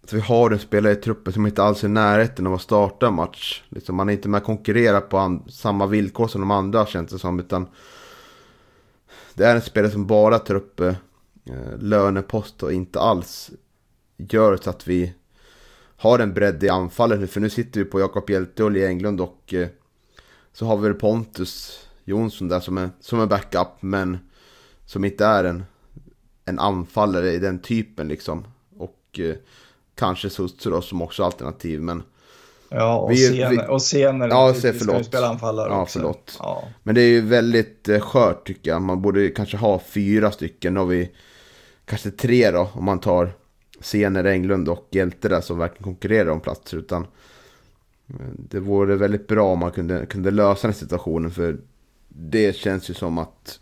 att 0.02 0.12
vi 0.12 0.20
har 0.20 0.50
en 0.50 0.58
spelare 0.58 0.92
i 0.92 0.96
truppen 0.96 1.32
som 1.32 1.46
inte 1.46 1.62
alls 1.62 1.84
är 1.84 1.88
i 1.88 1.90
närheten 1.90 2.46
av 2.46 2.54
att 2.54 2.62
starta 2.62 3.06
en 3.06 3.14
match. 3.14 3.62
Liksom 3.68 3.96
man 3.96 4.08
är 4.08 4.12
inte 4.12 4.28
med 4.28 4.38
och 4.38 4.44
konkurrerar 4.46 5.00
på 5.00 5.42
samma 5.48 5.86
villkor 5.86 6.28
som 6.28 6.40
de 6.40 6.50
andra 6.50 6.86
känns 6.86 7.10
det 7.10 7.18
som. 7.18 7.40
Utan 7.40 7.66
det 9.34 9.44
är 9.44 9.54
en 9.54 9.62
spelare 9.62 9.92
som 9.92 10.06
bara 10.06 10.38
tar 10.38 10.54
upp 10.54 10.80
eh, 10.80 10.94
lönepost 11.78 12.62
och 12.62 12.72
inte 12.72 13.00
alls 13.00 13.50
gör 14.16 14.56
så 14.56 14.70
att 14.70 14.88
vi 14.88 15.14
har 15.96 16.18
en 16.18 16.34
bredd 16.34 16.64
i 16.64 16.68
anfallet 16.68 17.20
nu. 17.20 17.26
För 17.26 17.40
nu 17.40 17.50
sitter 17.50 17.80
vi 17.80 17.86
på 17.86 18.00
Jakob 18.00 18.30
Hjelte 18.30 18.64
och 18.64 18.70
Lee 18.70 18.88
Englund 18.88 19.20
och 19.20 19.54
eh, 19.54 19.68
så 20.52 20.66
har 20.66 20.76
vi 20.76 20.94
Pontus 20.94 21.86
Jonsson 22.04 22.48
där 22.48 22.60
som 22.60 22.78
är, 22.78 22.90
som 23.00 23.20
är 23.20 23.26
backup 23.26 23.68
men 23.80 24.18
som 24.86 25.04
inte 25.04 25.24
är 25.24 25.44
en, 25.44 25.64
en 26.44 26.58
anfallare 26.58 27.32
i 27.32 27.38
den 27.38 27.58
typen 27.58 28.08
liksom. 28.08 28.44
Och 28.76 29.20
eh, 29.20 29.36
kanske 29.94 30.30
Sutsu 30.30 30.70
då 30.70 30.82
som 30.82 31.02
också 31.02 31.24
alternativ 31.24 31.80
men 31.80 32.02
Ja, 32.74 32.98
och, 32.98 33.10
vi, 33.10 33.16
sen, 33.16 33.50
vi, 33.50 33.58
och 33.68 33.82
senare 33.82 34.30
ja, 34.30 34.54
se, 34.54 34.72
förlåt. 34.72 34.96
ska 34.96 35.04
spela 35.04 35.28
anfallare 35.28 35.68
ja, 35.68 35.82
också. 35.82 35.98
Förlåt. 35.98 36.36
Ja. 36.38 36.64
Men 36.82 36.94
det 36.94 37.00
är 37.00 37.08
ju 37.08 37.20
väldigt 37.20 37.88
eh, 37.88 38.00
skört 38.00 38.46
tycker 38.46 38.70
jag. 38.70 38.82
Man 38.82 39.02
borde 39.02 39.28
kanske 39.28 39.56
ha 39.56 39.78
fyra 39.78 40.30
stycken. 40.30 40.76
och 40.76 40.92
vi 40.92 41.10
kanske 41.84 42.10
tre 42.10 42.50
då 42.50 42.70
om 42.72 42.84
man 42.84 42.98
tar 42.98 43.32
Sener, 43.80 44.24
Englund 44.24 44.68
och 44.68 44.88
Hjälte 44.90 45.28
där 45.28 45.40
som 45.40 45.58
verkligen 45.58 45.84
konkurrerar 45.84 46.30
om 46.30 46.40
platser. 46.40 46.76
Utan 46.76 47.02
eh, 48.08 48.16
det 48.36 48.60
vore 48.60 48.96
väldigt 48.96 49.26
bra 49.26 49.52
om 49.52 49.58
man 49.58 49.72
kunde, 49.72 50.06
kunde 50.06 50.30
lösa 50.30 50.66
den 50.66 50.74
situationen. 50.74 51.30
För 51.30 51.58
det 52.08 52.56
känns 52.56 52.90
ju 52.90 52.94
som 52.94 53.18
att 53.18 53.60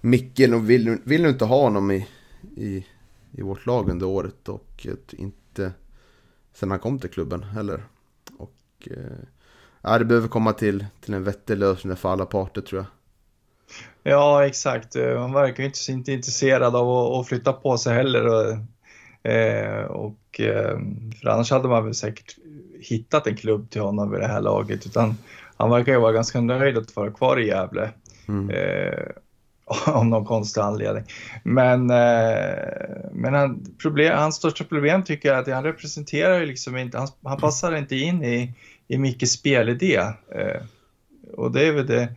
Micke 0.00 0.40
vill, 0.40 0.98
vill 1.04 1.26
inte 1.26 1.44
ha 1.44 1.62
honom 1.62 1.90
i, 1.90 2.06
i, 2.56 2.86
i 3.32 3.42
vårt 3.42 3.66
lag 3.66 3.90
under 3.90 4.06
året. 4.06 4.48
Och 4.48 4.86
inte 5.12 5.72
sen 6.52 6.70
han 6.70 6.80
kom 6.80 6.98
till 6.98 7.10
klubben 7.10 7.42
heller. 7.42 7.84
Och 8.38 8.88
eh, 9.82 9.98
det 9.98 10.04
behöver 10.04 10.28
komma 10.28 10.52
till, 10.52 10.86
till 11.00 11.14
en 11.14 11.24
vettig 11.24 11.58
lösning 11.58 11.96
för 11.96 12.08
alla 12.08 12.26
parter 12.26 12.60
tror 12.60 12.80
jag. 12.80 12.86
Ja, 14.02 14.46
exakt. 14.46 14.96
Han 15.16 15.32
verkar 15.32 15.62
ju 15.62 15.66
inte, 15.66 15.92
inte 15.92 16.12
intresserad 16.12 16.76
av 16.76 16.90
att, 16.90 17.20
att 17.20 17.28
flytta 17.28 17.52
på 17.52 17.78
sig 17.78 17.94
heller. 17.94 18.26
Och, 18.26 19.30
eh, 19.30 19.84
och, 19.84 20.40
eh, 20.40 20.78
för 21.20 21.28
annars 21.28 21.50
hade 21.50 21.68
man 21.68 21.84
väl 21.84 21.94
säkert 21.94 22.36
hittat 22.80 23.26
en 23.26 23.36
klubb 23.36 23.70
till 23.70 23.80
honom 23.80 24.10
vid 24.10 24.20
det 24.20 24.26
här 24.26 24.40
laget. 24.40 24.86
Utan 24.86 25.16
han 25.56 25.70
verkar 25.70 25.92
ju 25.92 25.98
vara 25.98 26.12
ganska 26.12 26.40
nöjd 26.40 26.78
att 26.78 26.96
vara 26.96 27.10
kvar 27.10 27.40
i 27.40 27.46
Gävle. 27.46 27.90
Mm. 28.28 28.50
Eh, 28.50 29.06
av 29.86 30.06
någon 30.06 30.24
konstig 30.24 30.60
anledning. 30.60 31.04
Men, 31.42 31.90
eh, 31.90 32.56
men 33.12 33.34
han, 33.34 33.64
problem, 33.82 34.18
hans 34.18 34.36
största 34.36 34.64
problem 34.64 35.02
tycker 35.02 35.28
jag 35.28 35.36
är 35.36 35.42
att 35.42 35.48
han 35.48 35.64
representerar 35.64 36.40
ju 36.40 36.46
liksom 36.46 36.76
inte, 36.76 36.98
han, 36.98 37.08
han 37.24 37.38
passar 37.38 37.76
inte 37.76 37.96
in 37.96 38.24
i, 38.24 38.54
i 38.88 38.98
Mickes 38.98 39.32
spelidé. 39.32 39.96
Eh, 40.34 40.62
och 41.36 41.52
det 41.52 41.66
är 41.66 41.72
väl 41.72 41.86
det, 41.86 42.08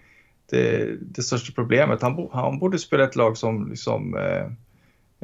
det, 0.49 0.87
det 1.01 1.21
största 1.21 1.53
problemet. 1.55 2.01
Han, 2.01 2.29
han 2.31 2.59
borde 2.59 2.79
spela 2.79 3.03
ett 3.03 3.15
lag 3.15 3.37
som 3.37 3.69
liksom, 3.69 4.17
eh, 4.17 4.45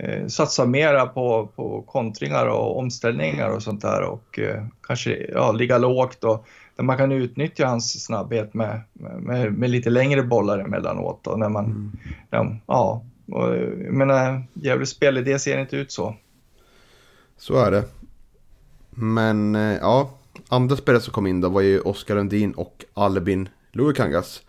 eh, 0.06 0.28
satsar 0.28 0.66
mera 0.66 1.06
på, 1.06 1.48
på 1.56 1.82
kontringar 1.82 2.48
och 2.48 2.78
omställningar 2.78 3.50
och 3.50 3.63
sånt 3.63 3.82
där 3.82 4.02
och 4.02 4.40
eh, 4.40 4.66
kanske 4.88 5.28
ja, 5.34 5.52
ligga 5.52 5.78
lågt 5.78 6.24
och 6.24 6.48
där 6.78 6.84
man 6.84 6.98
kan 6.98 7.12
utnyttja 7.12 7.68
hans 7.68 8.06
snabbhet 8.06 8.54
med, 8.54 8.82
med, 8.94 9.54
med 9.54 9.70
lite 9.70 9.90
längre 9.90 10.24
bollar 10.24 10.60
emellanåt. 10.60 11.28
Och 11.28 11.40
när 11.40 11.50
man, 11.50 11.66
mm. 11.66 11.92
ja, 12.30 12.56
ja 12.68 13.04
och, 13.32 13.56
jag 13.56 13.94
menar, 13.94 14.44
Gävles 14.54 14.90
spelidé 14.90 15.40
ser 15.40 15.62
inte 15.62 15.78
ut 15.78 15.92
så. 15.92 16.16
Så 17.38 17.58
är 17.58 17.72
det. 17.72 17.84
Men 18.90 19.56
eh, 19.56 19.78
ja, 19.78 20.10
andra 20.50 20.76
spelare 20.76 21.02
som 21.02 21.13
kom 21.13 21.28
in 21.28 21.42
då 21.42 21.50
var 21.50 21.62
ju 21.62 21.80
Oskar 21.80 22.16
Lundin 22.16 22.52
och 22.52 22.86
Albin 22.94 23.50
Luikangas. 23.72 24.42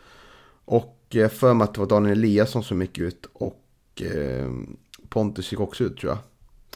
Och 0.64 1.06
eh, 1.14 1.28
för 1.28 1.54
mig 1.54 1.64
att 1.64 1.74
det 1.74 1.80
var 1.80 1.88
Daniel 1.88 2.18
Eliasson 2.18 2.64
som 2.64 2.80
gick 2.80 2.98
ut 2.98 3.26
och 3.32 3.62
eh, 4.02 4.50
Pontus 5.08 5.52
gick 5.52 5.60
också 5.60 5.84
ut 5.84 5.98
tror 5.98 6.12
jag. 6.12 6.18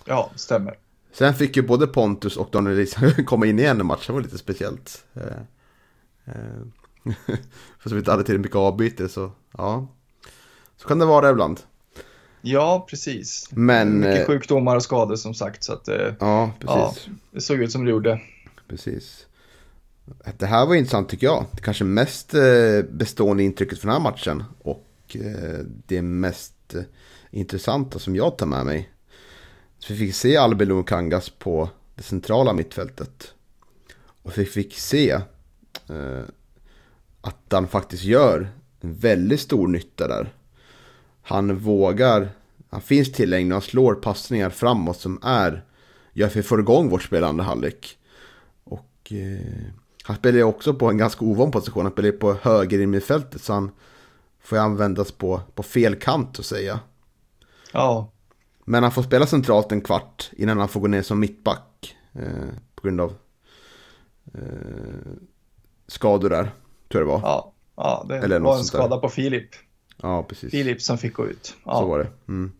Ja, 0.04 0.30
stämmer. 0.36 0.81
Sen 1.12 1.34
fick 1.34 1.56
ju 1.56 1.62
både 1.62 1.86
Pontus 1.86 2.36
och 2.36 2.48
Daniel 2.52 2.72
Eliasson 2.72 3.24
komma 3.26 3.46
in 3.46 3.58
igen 3.58 3.80
i 3.80 3.84
matchen, 3.84 4.04
det 4.06 4.12
var 4.12 4.20
lite 4.20 4.38
speciellt. 4.38 5.04
Eh, 5.14 5.22
eh, 6.24 6.34
för 7.78 7.88
som 7.88 7.92
vi 7.92 7.98
inte 7.98 8.10
hade 8.10 8.24
till 8.24 8.38
mycket 8.38 8.56
avbyte 8.56 9.08
så, 9.08 9.32
ja. 9.58 9.88
Så 10.76 10.88
kan 10.88 10.98
det 10.98 11.04
vara 11.04 11.30
ibland. 11.30 11.60
Ja, 12.40 12.86
precis. 12.90 13.48
Men, 13.50 13.98
mycket 13.98 14.20
eh, 14.20 14.26
sjukdomar 14.26 14.76
och 14.76 14.82
skador 14.82 15.16
som 15.16 15.34
sagt. 15.34 15.64
Så 15.64 15.72
att, 15.72 15.88
ja, 16.20 16.50
precis. 16.58 17.06
Ja, 17.06 17.12
det 17.30 17.40
såg 17.40 17.58
ut 17.58 17.72
som 17.72 17.84
det 17.84 17.90
gjorde. 17.90 18.20
Precis. 18.68 19.26
Det 20.38 20.46
här 20.46 20.66
var 20.66 20.74
intressant 20.74 21.08
tycker 21.08 21.26
jag. 21.26 21.44
Det 21.52 21.62
kanske 21.62 21.84
mest 21.84 22.34
bestående 22.90 23.42
intrycket 23.42 23.78
från 23.78 23.92
den 23.92 24.02
här 24.02 24.10
matchen. 24.10 24.44
Och 24.62 25.16
det 25.86 26.02
mest 26.02 26.74
intressanta 27.30 27.98
som 27.98 28.16
jag 28.16 28.38
tar 28.38 28.46
med 28.46 28.66
mig. 28.66 28.92
Så 29.82 29.92
vi 29.92 29.98
fick 29.98 30.14
se 30.14 30.36
Albelon 30.36 30.84
Kangas 30.84 31.30
på 31.30 31.70
det 31.94 32.02
centrala 32.02 32.52
mittfältet. 32.52 33.34
Och 33.96 34.38
vi 34.38 34.44
fick 34.44 34.74
se 34.74 35.10
eh, 35.88 36.22
att 37.20 37.36
han 37.50 37.68
faktiskt 37.68 38.04
gör 38.04 38.50
en 38.80 38.94
väldigt 38.94 39.40
stor 39.40 39.68
nytta 39.68 40.08
där. 40.08 40.34
Han 41.22 41.56
vågar, 41.56 42.28
han 42.70 42.80
finns 42.80 43.12
tillgänglig, 43.12 43.52
och 43.52 43.54
han 43.54 43.62
slår 43.62 43.94
passningar 43.94 44.50
framåt 44.50 45.00
som 45.00 45.18
är, 45.22 45.64
gör 46.12 46.26
att 46.26 46.36
vi 46.36 46.42
får 46.42 46.60
igång 46.60 46.88
vårt 46.88 47.02
spelande 47.02 47.42
halvlek. 47.42 47.98
Och 48.64 49.12
eh, 49.12 49.72
han 50.02 50.16
spelar 50.16 50.42
också 50.42 50.74
på 50.74 50.90
en 50.90 50.98
ganska 50.98 51.24
ovan 51.24 51.50
position, 51.50 51.82
han 51.82 51.92
spelar 51.92 52.12
på 52.12 52.36
höger 52.42 52.80
i 52.80 52.86
mittfältet 52.86 53.42
så 53.42 53.52
han 53.52 53.70
får 54.40 54.56
användas 54.56 55.12
på, 55.12 55.40
på 55.54 55.62
fel 55.62 55.96
kant 55.96 56.38
att 56.38 56.46
säga. 56.46 56.80
Ja. 57.72 58.11
Men 58.64 58.82
han 58.82 58.92
får 58.92 59.02
spela 59.02 59.26
centralt 59.26 59.72
en 59.72 59.80
kvart 59.80 60.30
innan 60.32 60.58
han 60.58 60.68
får 60.68 60.80
gå 60.80 60.86
ner 60.86 61.02
som 61.02 61.20
mittback. 61.20 61.96
Eh, 62.12 62.48
på 62.74 62.82
grund 62.82 63.00
av 63.00 63.14
eh, 64.34 65.12
skador 65.86 66.30
där, 66.30 66.42
tror 66.42 66.52
jag 66.88 67.02
det 67.02 67.12
var. 67.12 67.20
Ja, 67.20 67.52
ja 67.76 68.06
det 68.08 68.18
Eller 68.18 68.40
var 68.40 68.58
en 68.58 68.64
skada 68.64 68.98
på 68.98 69.08
Filip. 69.08 69.48
Ja, 70.02 70.22
precis. 70.22 70.50
Filip 70.50 70.82
som 70.82 70.98
fick 70.98 71.14
gå 71.14 71.26
ut. 71.26 71.56
Ja. 71.64 71.80
Så 71.80 71.86
var 71.86 71.98
det. 71.98 72.08
Mm. 72.28 72.52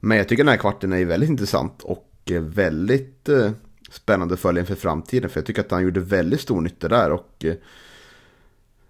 Men 0.00 0.18
jag 0.18 0.28
tycker 0.28 0.44
den 0.44 0.50
här 0.50 0.56
kvarten 0.56 0.92
är 0.92 1.04
väldigt 1.04 1.30
intressant 1.30 1.82
och 1.82 2.12
väldigt 2.40 3.28
eh, 3.28 3.50
spännande 3.90 4.34
att 4.34 4.40
följa 4.40 4.60
inför 4.60 4.74
framtiden. 4.74 5.30
För 5.30 5.40
jag 5.40 5.46
tycker 5.46 5.60
att 5.60 5.70
han 5.70 5.82
gjorde 5.82 6.00
väldigt 6.00 6.40
stor 6.40 6.60
nytta 6.60 6.88
där. 6.88 7.12
Och, 7.12 7.44
eh, 7.44 7.54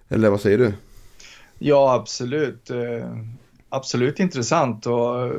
eller 0.09 0.31
vad 0.31 0.41
säger 0.41 0.59
du? 0.59 0.73
Ja, 1.59 1.95
absolut. 1.95 2.71
Eh, 2.71 3.17
absolut 3.69 4.21
intressant. 4.21 4.87
Och 4.87 5.31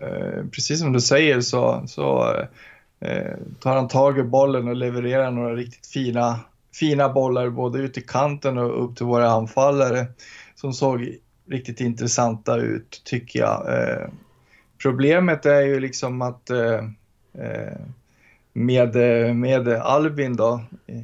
Eh, 0.00 0.44
precis 0.52 0.80
som 0.80 0.92
du 0.92 1.00
säger 1.00 1.40
så, 1.40 1.84
så 1.86 2.34
eh, 3.00 3.36
tar 3.60 3.76
han 3.76 3.88
tag 3.88 4.18
i 4.18 4.22
bollen 4.22 4.68
och 4.68 4.76
levererar 4.76 5.30
några 5.30 5.54
riktigt 5.54 5.86
fina, 5.86 6.40
fina 6.74 7.08
bollar 7.08 7.50
både 7.50 7.78
ut 7.78 7.98
i 7.98 8.00
kanten 8.00 8.58
och 8.58 8.84
upp 8.84 8.96
till 8.96 9.06
våra 9.06 9.30
anfallare 9.30 10.06
som 10.54 10.72
såg 10.72 11.18
riktigt 11.48 11.80
intressanta 11.80 12.56
ut 12.56 13.02
tycker 13.04 13.38
jag. 13.40 13.66
Eh, 13.78 14.08
problemet 14.82 15.46
är 15.46 15.60
ju 15.60 15.80
liksom 15.80 16.22
att 16.22 16.50
eh, 16.50 16.84
eh 17.34 17.78
med, 18.52 18.96
med 19.36 19.68
Albin 19.68 20.36
då, 20.36 20.60
eh, 20.86 21.00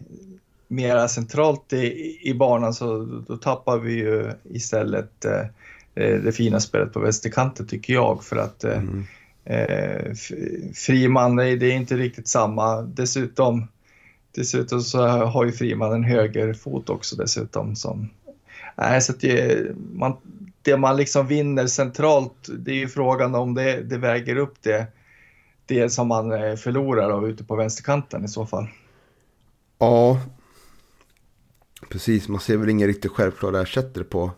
mera 0.68 1.09
centralt 1.09 1.72
i, 1.72 2.18
i 2.22 2.35
banan 2.35 2.74
så 2.74 3.04
då 3.28 3.37
tappar 3.37 3.78
vi 3.78 3.92
ju 3.92 4.33
istället 4.44 5.24
Eh, 5.24 5.46
det 5.94 6.37
fina 6.37 6.61
spelet 6.61 6.92
på 6.92 7.00
vänsterkanten 7.00 7.66
tycker 7.66 7.94
jag 7.94 8.24
för 8.24 8.37
att 8.37 8.64
eh, 8.64 8.78
mm. 8.78 9.04
eh, 9.44 10.14
Friman, 10.74 11.37
det 11.37 11.44
är 11.44 11.72
inte 11.72 11.96
riktigt 11.96 12.28
samma. 12.28 12.83
Dessutom, 12.83 13.68
dessutom 14.35 14.80
så 14.80 15.07
har 15.07 15.44
ju 15.44 15.52
Friman 15.52 15.92
en 15.92 16.04
högerfot 16.04 16.90
också 16.90 17.16
dessutom. 17.16 17.76
Som, 17.76 18.11
nej, 18.76 19.02
så 19.02 19.12
det, 19.12 19.66
man, 19.92 20.16
det 20.62 20.76
man 20.76 20.96
liksom 20.96 21.26
vinner 21.26 21.66
centralt, 21.66 22.48
det 22.59 22.70
är 22.70 22.76
ju 22.76 22.88
frågan 22.88 23.35
om 23.35 23.54
det, 23.54 23.83
det 23.83 23.98
väger 23.98 24.37
upp 24.37 24.54
det, 24.62 24.87
det 25.66 25.90
som 25.90 26.09
man 26.09 26.33
eh, 26.33 26.57
förlorar 26.57 27.11
av 27.11 27.28
ute 27.28 27.44
på 27.44 27.57
vänsterkanten 27.57 28.24
i 28.24 28.28
så 28.28 28.46
fall. 28.46 28.66
Ja, 29.78 30.20
precis. 31.88 32.28
Man 32.28 32.40
ser 32.40 32.57
väl 32.57 32.68
ingen 32.68 32.88
riktigt 32.88 33.11
självklar 33.11 33.62
ersättare 33.62 34.04
på, 34.04 34.30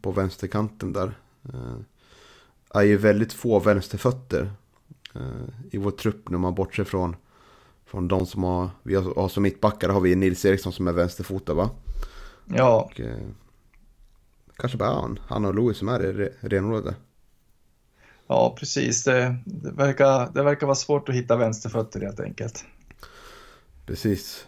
på 0.00 0.10
vänsterkanten 0.10 0.92
där. 0.92 1.18
Eh, 1.48 1.76
är 2.74 2.82
ju 2.82 2.96
väldigt 2.96 3.32
få 3.32 3.60
vänsterfötter 3.60 4.50
eh, 5.14 5.48
i 5.70 5.78
vår 5.78 5.90
trupp 5.90 6.28
när 6.28 6.38
man 6.38 6.54
bortser 6.54 6.84
från, 6.84 7.16
från 7.86 8.08
de 8.08 8.26
som 8.26 8.42
har, 8.42 8.70
vi 8.82 8.94
har, 8.94 9.28
som 9.28 9.42
mittbackar 9.42 9.88
har 9.88 10.00
vi 10.00 10.14
Nils 10.14 10.44
Eriksson 10.44 10.72
som 10.72 10.88
är 10.88 10.92
vänsterfotad 10.92 11.54
va? 11.54 11.70
Ja. 12.44 12.80
Och, 12.80 13.00
eh, 13.00 13.18
kanske 14.56 14.78
bara 14.78 14.94
han, 14.94 15.18
han 15.26 15.44
och 15.44 15.54
Louis 15.54 15.78
som 15.78 15.88
är 15.88 15.98
det 15.98 16.32
renodlade. 16.40 16.94
Ja, 18.26 18.56
precis. 18.58 19.04
Det, 19.04 19.36
det, 19.44 19.70
verkar, 19.70 20.30
det 20.34 20.42
verkar 20.42 20.66
vara 20.66 20.76
svårt 20.76 21.08
att 21.08 21.14
hitta 21.14 21.36
vänsterfötter 21.36 22.00
helt 22.00 22.20
enkelt. 22.20 22.64
Precis. 23.86 24.46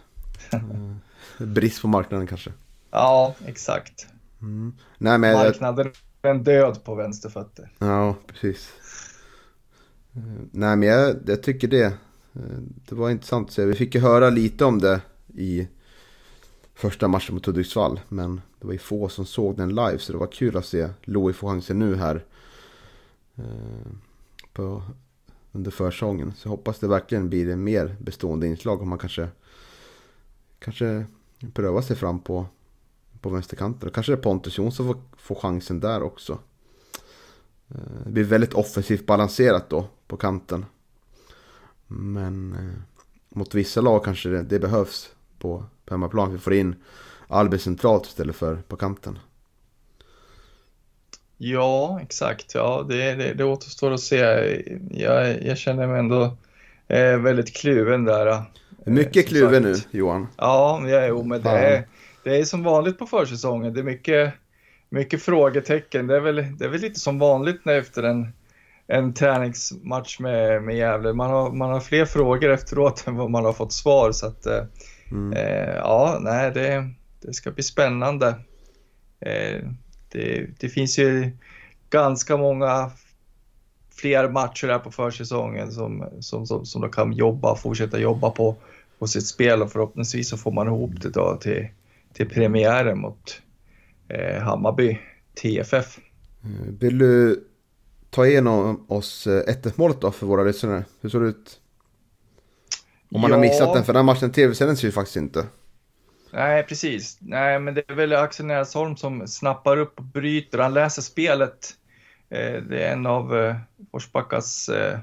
Brist 1.39 1.83
på 1.83 1.89
marknaden 1.89 2.27
kanske. 2.27 2.53
Ja, 2.91 3.35
exakt. 3.47 4.07
Mm. 4.47 4.73
Nej, 4.99 5.19
men 5.19 5.33
Marknaden 5.35 5.93
är 6.23 6.31
en 6.31 6.43
död 6.43 6.85
på 6.85 6.95
vänsterfötter. 6.95 7.73
Ja, 7.79 8.17
precis. 8.27 8.73
Nej, 10.53 10.77
men 10.77 10.83
jag, 10.83 11.17
jag 11.27 11.43
tycker 11.43 11.69
det. 11.69 11.95
Det 12.89 12.95
var 12.95 13.11
intressant 13.11 13.49
att 13.49 13.55
se. 13.55 13.65
Vi 13.65 13.75
fick 13.75 13.95
ju 13.95 14.01
höra 14.01 14.31
lite 14.31 14.65
om 14.65 14.79
det 14.79 15.01
i 15.35 15.69
första 16.75 17.09
matchen 17.09 17.35
mot 17.35 17.47
Hudiksvall. 17.47 18.01
Men 18.09 18.41
det 18.61 18.67
var 18.67 18.73
ju 18.73 18.79
få 18.79 19.09
som 19.09 19.27
såg 19.27 19.57
den 19.57 19.69
live. 19.69 19.99
Så 19.99 20.13
det 20.13 20.19
var 20.19 20.27
kul 20.33 20.57
att 20.57 20.67
se 20.67 20.89
Louis 21.05 21.37
få 21.37 21.49
chansen 21.49 21.79
nu 21.79 21.95
här. 21.97 22.25
eh, 23.37 23.93
På, 24.53 24.83
under 25.53 25.71
försäsongen. 25.71 26.33
Så 26.37 26.47
jag 26.49 26.51
hoppas 26.51 26.79
det 26.79 26.89
verkligen 26.89 27.29
blir 27.29 27.49
en 27.51 27.65
mer 27.65 27.97
bestående 28.01 28.47
inslag. 28.47 28.83
Om 28.83 28.89
man 28.89 28.99
kanske, 28.99 29.29
kanske 30.59 31.07
prövar 31.55 31.83
sig 31.83 31.97
fram 31.97 32.21
på, 32.21 32.47
på 33.29 33.35
vänsterkanten. 33.35 33.91
Kanske 33.91 34.17
Pontus 34.17 34.59
Jonsson 34.59 34.87
får, 34.87 34.97
får 35.17 35.35
chansen 35.35 35.81
där 35.81 36.03
också. 36.03 36.39
Eh, 37.71 37.77
Det 38.05 38.11
blir 38.11 38.25
väldigt 38.25 38.55
offensivt 38.55 39.07
balanserat 39.07 39.71
då 39.71 39.87
på 40.07 40.17
kanten. 40.17 40.65
Men 41.87 42.53
eh, 42.53 42.83
mot 43.39 43.55
vissa 43.55 43.81
lag 43.81 44.05
kanske 44.05 44.29
det, 44.29 44.43
det 44.43 44.59
behövs 44.59 45.11
på, 45.39 45.65
på 45.85 45.95
hemmaplan. 45.95 46.33
Vi 46.33 46.39
får 46.39 46.55
in 46.55 46.75
Albin 47.29 47.59
centralt 47.61 48.07
istället 48.07 48.37
för 48.37 48.57
på 48.69 48.77
kanten. 48.77 49.19
Ja, 51.39 52.01
exakt. 52.03 52.55
Ja, 52.55 52.85
det, 52.89 53.15
det, 53.15 53.35
det 53.35 53.45
återstår 53.45 53.91
att 53.91 54.01
se. 54.01 54.17
Jag, 54.91 55.43
jag 55.45 55.59
känner 55.59 55.87
mig 55.87 55.99
ändå 55.99 56.37
eh, 56.89 57.17
väldigt 57.19 57.57
kluven 57.57 58.05
där. 58.05 58.27
eh, 58.27 58.43
Mycket 58.85 59.27
kluven 59.29 59.63
nu 59.63 59.75
sagt. 59.75 59.89
Johan. 59.95 60.27
Ja, 60.37 60.89
ja 60.89 61.07
jo, 61.07 61.23
men 61.23 61.43
det 61.43 61.51
är, 61.51 61.87
det 62.31 62.39
är 62.39 62.45
som 62.45 62.63
vanligt 62.63 62.99
på 62.99 63.07
försäsongen. 63.07 63.75
Det 63.75 63.81
är 63.81 63.85
mycket, 63.85 64.35
mycket 64.89 65.23
frågetecken. 65.23 66.07
Det 66.07 66.17
är, 66.17 66.21
väl, 66.21 66.37
det 66.59 66.65
är 66.65 66.69
väl 66.69 66.81
lite 66.81 67.01
som 67.01 67.19
vanligt 67.19 67.65
när 67.65 67.79
efter 67.79 68.03
en, 68.03 68.33
en 68.87 69.15
träningsmatch 69.15 70.19
med, 70.21 70.63
med 70.63 70.77
Gävle. 70.77 71.13
Man 71.13 71.31
har, 71.31 71.53
man 71.53 71.71
har 71.71 71.81
fler 71.81 72.05
frågor 72.05 72.51
efteråt 72.51 73.05
än 73.07 73.17
vad 73.17 73.31
man 73.31 73.45
har 73.45 73.53
fått 73.53 73.73
svar. 73.73 74.13
Så 74.13 74.27
att, 74.27 74.47
eh, 74.47 74.65
Mm. 75.11 75.33
Eh, 75.33 75.77
ja, 75.77 76.19
nej, 76.21 76.51
det, 76.51 76.91
det 77.21 77.35
ska 77.35 77.51
bli 77.51 77.63
spännande. 77.63 78.29
Eh, 79.21 79.63
det, 80.13 80.47
det 80.61 80.69
finns 80.69 80.99
ju 80.99 81.31
ganska 81.91 82.37
många 82.37 82.91
fler 83.91 84.29
matcher 84.29 84.69
här 84.69 84.79
på 84.79 84.91
försäsongen 84.91 85.73
som, 85.73 86.09
som, 86.21 86.47
som, 86.47 86.67
som 86.67 86.83
de 86.83 86.91
kan 86.91 87.13
jobba, 87.13 87.57
fortsätta 87.57 87.99
jobba 87.99 88.31
på, 88.31 88.57
på 88.99 89.07
sitt 89.07 89.27
spel 89.27 89.63
och 89.63 89.73
förhoppningsvis 89.73 90.29
så 90.29 90.37
får 90.37 90.53
man 90.53 90.67
ihop 90.67 90.93
det 91.03 91.11
då 91.11 91.37
till, 91.41 91.69
till 92.17 92.29
premiären 92.29 92.99
mot 92.99 93.43
eh, 94.09 94.43
Hammarby 94.43 94.99
TFF. 95.43 95.99
Eh, 96.45 96.75
Vill 96.81 96.99
du 96.99 97.45
ta 98.11 98.27
igenom 98.27 98.87
oss 98.89 99.27
eh, 99.27 99.43
1-1 99.63 99.73
målet 99.77 100.01
då 100.01 100.11
för 100.11 100.27
våra 100.27 100.45
lyssnare? 100.45 100.85
Hur 101.01 101.09
såg 101.09 101.23
det 101.23 101.29
ut? 101.29 101.61
Om 103.11 103.21
man 103.21 103.33
har 103.33 103.39
missat 103.39 103.75
den, 103.75 103.85
för 103.85 103.93
den 103.93 104.07
här 104.07 104.15
matchen 104.15 104.33
tv-sändes 104.33 104.85
ju 104.85 104.93
faktiskt 104.93 105.17
inte. 105.17 105.47
Nej, 106.33 106.63
precis. 106.63 107.19
Nej, 107.21 107.61
men 107.61 107.75
det 107.75 107.91
är 107.91 107.95
väl 107.95 108.13
Axel 108.13 108.47
Näsholm 108.47 108.97
som 108.97 109.27
snappar 109.27 109.77
upp 109.77 109.99
och 109.99 110.05
bryter. 110.05 110.59
Han 110.59 110.75
läser 110.75 111.03
spelet. 111.03 111.71
Eh, 112.29 112.63
Det 112.63 112.83
är 112.85 112.93
en 112.93 113.07
av 113.07 113.37
eh, 113.37 113.57
Forsbackas 113.91 114.69
eh, 114.69 114.99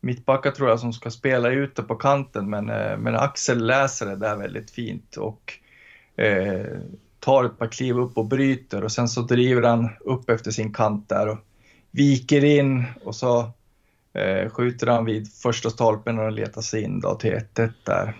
mittbackar 0.00 0.50
tror 0.50 0.68
jag 0.68 0.80
som 0.80 0.92
ska 0.92 1.10
spela 1.10 1.50
ute 1.50 1.82
på 1.82 1.94
kanten, 1.94 2.50
men, 2.50 2.70
eh, 2.70 2.98
men 2.98 3.14
Axel 3.14 3.66
läser 3.66 4.06
det 4.06 4.16
där 4.16 4.36
väldigt 4.36 4.70
fint 4.70 5.16
och 5.16 5.59
eh, 6.20 6.80
tar 7.18 7.44
ett 7.44 7.58
par 7.58 7.66
kliv 7.66 7.98
upp 7.98 8.18
och 8.18 8.26
bryter 8.26 8.84
och 8.84 8.92
sen 8.92 9.08
så 9.08 9.22
driver 9.22 9.62
han 9.62 9.88
upp 10.00 10.30
efter 10.30 10.50
sin 10.50 10.72
kant 10.72 11.08
där 11.08 11.28
och 11.28 11.38
viker 11.90 12.44
in 12.44 12.84
och 13.04 13.14
så 13.14 13.50
eh, 14.12 14.50
skjuter 14.50 14.86
han 14.86 15.04
vid 15.04 15.32
första 15.32 15.70
stolpen 15.70 16.18
och 16.18 16.32
letar 16.32 16.62
sig 16.62 16.82
in 16.82 17.00
då 17.00 17.14
till 17.14 17.32
1-1 17.54 17.72
där. 17.84 18.16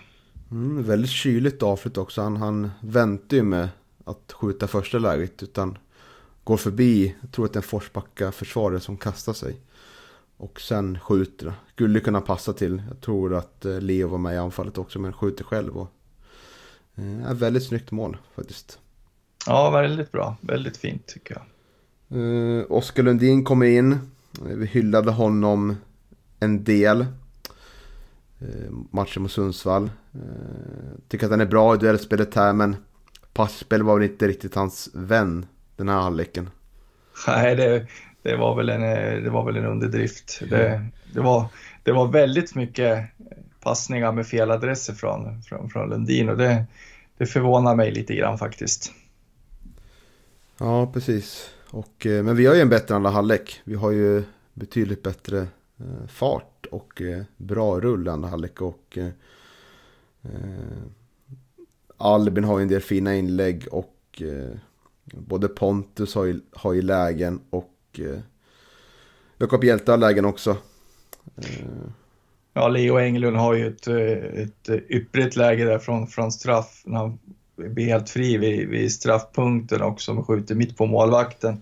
Mm, 0.51 0.83
väldigt 0.83 1.11
kyligt 1.11 1.63
avslut 1.63 1.97
också. 1.97 2.21
Han, 2.21 2.37
han 2.37 2.71
väntar 2.81 3.37
ju 3.37 3.43
med 3.43 3.69
att 4.05 4.31
skjuta 4.31 4.67
första 4.67 4.99
läget. 4.99 5.43
Utan 5.43 5.77
går 6.43 6.57
förbi, 6.57 7.15
jag 7.21 7.31
tror 7.31 7.45
att 7.45 7.53
det 7.53 7.57
är 7.57 7.61
en 7.61 7.67
Forsbacka 7.67 8.31
försvarare 8.31 8.79
som 8.79 8.97
kastar 8.97 9.33
sig. 9.33 9.55
Och 10.37 10.61
sen 10.61 10.99
skjuter. 10.99 11.53
Skulle 11.73 11.99
kunna 11.99 12.21
passa 12.21 12.53
till. 12.53 12.81
Jag 12.87 13.01
tror 13.01 13.35
att 13.35 13.65
eh, 13.65 13.81
Leo 13.81 14.07
var 14.07 14.17
med 14.17 14.33
i 14.33 14.37
anfallet 14.37 14.77
också. 14.77 14.99
Men 14.99 15.13
skjuter 15.13 15.43
själv. 15.43 15.77
Och, 15.77 15.87
eh, 17.01 17.33
väldigt 17.33 17.63
snyggt 17.63 17.91
mål 17.91 18.17
faktiskt. 18.35 18.79
Ja, 19.47 19.69
väldigt 19.69 20.11
bra. 20.11 20.35
Väldigt 20.41 20.77
fint 20.77 21.07
tycker 21.07 21.35
jag. 21.35 21.43
Uh, 22.17 22.65
Oskar 22.69 23.03
Lundin 23.03 23.43
kommer 23.43 23.65
in. 23.65 23.91
Eh, 23.91 23.99
Vi 24.39 24.65
hyllade 24.65 25.11
honom 25.11 25.75
en 26.39 26.63
del. 26.63 27.05
Uh, 28.41 28.71
matchen 28.91 29.21
mot 29.21 29.31
Sundsvall. 29.31 29.91
Tycker 31.07 31.25
att 31.25 31.31
han 31.31 31.41
är 31.41 31.45
bra 31.45 31.75
i 31.75 31.77
duellspelet 31.77 32.35
här 32.35 32.53
men 32.53 32.75
passspel 33.33 33.83
var 33.83 33.99
väl 33.99 34.09
inte 34.09 34.27
riktigt 34.27 34.55
hans 34.55 34.89
vän 34.93 35.45
den 35.75 35.89
här 35.89 35.99
halvleken. 35.99 36.49
Nej, 37.27 37.55
det, 37.55 37.87
det, 38.21 38.35
var 38.35 38.55
väl 38.55 38.69
en, 38.69 38.83
eh, 38.83 39.23
det 39.23 39.29
var 39.29 39.45
väl 39.45 39.57
en 39.57 39.65
underdrift. 39.65 40.41
Det, 40.49 40.87
det, 41.13 41.21
var, 41.21 41.45
det 41.83 41.91
var 41.91 42.07
väldigt 42.07 42.55
mycket 42.55 43.05
passningar 43.63 44.11
med 44.11 44.27
fel 44.27 44.51
adresser 44.51 44.93
från, 44.93 45.41
från, 45.43 45.69
från 45.69 45.89
Lundin 45.89 46.29
och 46.29 46.37
det, 46.37 46.65
det 47.21 47.27
förvånar 47.27 47.75
mig 47.75 47.91
lite 47.91 48.15
grann 48.15 48.37
faktiskt. 48.37 48.91
Ja, 50.57 50.91
precis. 50.93 51.49
Och, 51.69 52.05
eh, 52.05 52.23
men 52.23 52.35
vi 52.35 52.45
har 52.45 52.55
ju 52.55 52.61
en 52.61 52.69
bättre 52.69 52.95
andra 52.95 53.09
halvlek. 53.09 53.61
Vi 53.63 53.75
har 53.75 53.91
ju 53.91 54.23
betydligt 54.53 55.03
bättre 55.03 55.39
eh, 55.77 56.07
fart 56.07 56.65
och 56.71 57.01
eh, 57.01 57.23
bra 57.37 57.79
rull 57.79 58.07
i 58.07 58.09
andra 58.09 58.29
halvlek. 58.29 58.61
Och 58.61 58.97
eh, 58.97 59.09
Albin 61.97 62.43
har 62.43 62.59
ju 62.59 62.61
en 62.61 62.69
del 62.69 62.81
fina 62.81 63.15
inlägg 63.15 63.67
och 63.71 64.21
eh, 64.21 64.57
både 65.03 65.47
Pontus 65.47 66.15
har 66.15 66.25
ju, 66.25 66.41
har 66.53 66.73
ju 66.73 66.81
lägen 66.81 67.41
och 67.49 67.99
eh, 67.99 68.19
Jakob 69.37 69.63
Hjälte 69.63 69.91
har 69.91 69.97
lägen 69.97 70.25
också. 70.25 70.57
Ja, 72.53 72.67
Leo 72.67 72.99
Englund 72.99 73.37
har 73.37 73.53
ju 73.53 73.67
ett, 73.67 73.87
eh, 73.87 74.41
ett 74.43 74.69
ypperligt 74.89 75.35
läge 75.35 75.65
där 75.65 75.79
från, 75.79 76.07
från 76.07 76.31
straff 76.31 76.81
när 76.85 76.97
han 76.97 77.19
blir 77.55 77.85
helt 77.85 78.09
fri 78.09 78.37
vid, 78.37 78.69
vid 78.69 78.91
straffpunkten 78.91 79.81
också 79.81 80.11
och 80.13 80.27
skjuter 80.27 80.55
mitt 80.55 80.77
på 80.77 80.85
målvakten. 80.85 81.61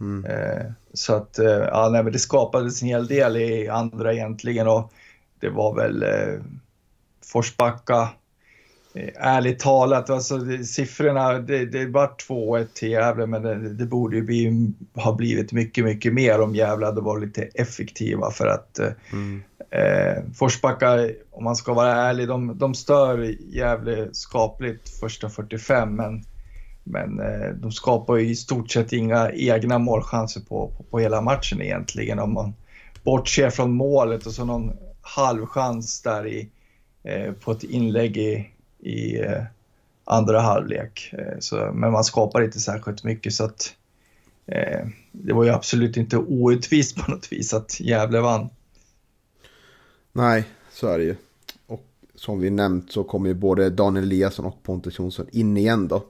mm. 0.00 0.24
Eh, 0.24 0.66
så 0.92 1.14
att, 1.14 1.38
eh, 1.38 1.46
ja, 1.46 1.88
nej, 1.92 2.02
men 2.02 2.12
det 2.12 2.18
skapades 2.18 2.82
en 2.82 2.88
hel 2.88 3.06
del 3.06 3.36
i 3.36 3.68
andra 3.68 4.12
egentligen 4.12 4.68
och 4.68 4.92
det 5.40 5.48
var 5.48 5.74
väl 5.74 6.02
eh, 6.02 6.42
Forsbacka, 7.24 8.08
ärligt 9.14 9.58
talat, 9.58 10.10
alltså 10.10 10.38
det, 10.38 10.64
siffrorna, 10.64 11.32
det, 11.32 11.66
det 11.66 11.86
var 11.86 12.10
2-1 12.28 12.66
till 12.74 12.90
Gävle 12.90 13.26
men 13.26 13.42
det, 13.42 13.74
det 13.74 13.86
borde 13.86 14.16
ju 14.16 14.22
bli, 14.22 14.72
ha 14.94 15.14
blivit 15.14 15.52
mycket, 15.52 15.84
mycket 15.84 16.12
mer 16.14 16.40
om 16.40 16.54
Gävle 16.54 16.86
hade 16.86 17.00
varit 17.00 17.24
lite 17.24 17.42
effektiva 17.42 18.30
för 18.30 18.46
att 18.46 18.78
eh, 18.78 18.88
Mm. 19.12 19.42
Eh, 19.70 20.22
Forsbacka, 20.34 21.10
om 21.30 21.44
man 21.44 21.56
ska 21.56 21.74
vara 21.74 21.92
ärlig, 21.92 22.28
de, 22.28 22.58
de 22.58 22.74
stör 22.74 23.34
Gävle 23.54 24.08
skapligt 24.12 24.88
första 24.88 25.28
45 25.28 25.96
men, 25.96 26.24
men 26.84 27.20
eh, 27.20 27.48
de 27.54 27.72
skapar 27.72 28.16
ju 28.16 28.28
i 28.28 28.36
stort 28.36 28.70
sett 28.70 28.92
inga 28.92 29.30
egna 29.32 29.78
målchanser 29.78 30.40
på, 30.40 30.72
på, 30.76 30.82
på 30.82 30.98
hela 30.98 31.20
matchen 31.20 31.62
egentligen 31.62 32.18
om 32.18 32.32
man 32.32 32.54
bortser 33.04 33.50
från 33.50 33.70
målet 33.70 34.26
och 34.26 34.32
så 34.32 34.44
någon 34.44 34.72
halvchans 35.00 36.02
där 36.02 36.26
i, 36.26 36.48
eh, 37.02 37.32
på 37.32 37.52
ett 37.52 37.62
inlägg 37.62 38.16
i, 38.16 38.50
i 38.86 39.20
eh, 39.20 39.42
andra 40.04 40.40
halvlek. 40.40 41.14
Eh, 41.18 41.38
så, 41.38 41.56
men 41.56 41.92
man 41.92 42.04
skapar 42.04 42.42
inte 42.42 42.60
särskilt 42.60 43.04
mycket 43.04 43.32
så 43.32 43.44
att 43.44 43.74
eh, 44.46 44.86
det 45.12 45.32
var 45.32 45.44
ju 45.44 45.50
absolut 45.50 45.96
inte 45.96 46.16
orättvist 46.16 46.96
på 46.96 47.10
något 47.10 47.32
vis 47.32 47.54
att 47.54 47.80
Gävle 47.80 48.20
vann. 48.20 48.48
Nej, 50.12 50.44
så 50.70 50.88
är 50.88 50.98
det 50.98 51.04
ju. 51.04 51.16
Och 51.66 51.86
som 52.14 52.40
vi 52.40 52.50
nämnt 52.50 52.92
så 52.92 53.04
kommer 53.04 53.28
ju 53.28 53.34
både 53.34 53.70
Daniel 53.70 54.04
Eliasson 54.04 54.44
och 54.44 54.62
Pontus 54.62 54.98
Jonsson 54.98 55.26
in 55.32 55.56
igen 55.56 55.88
då. 55.88 56.04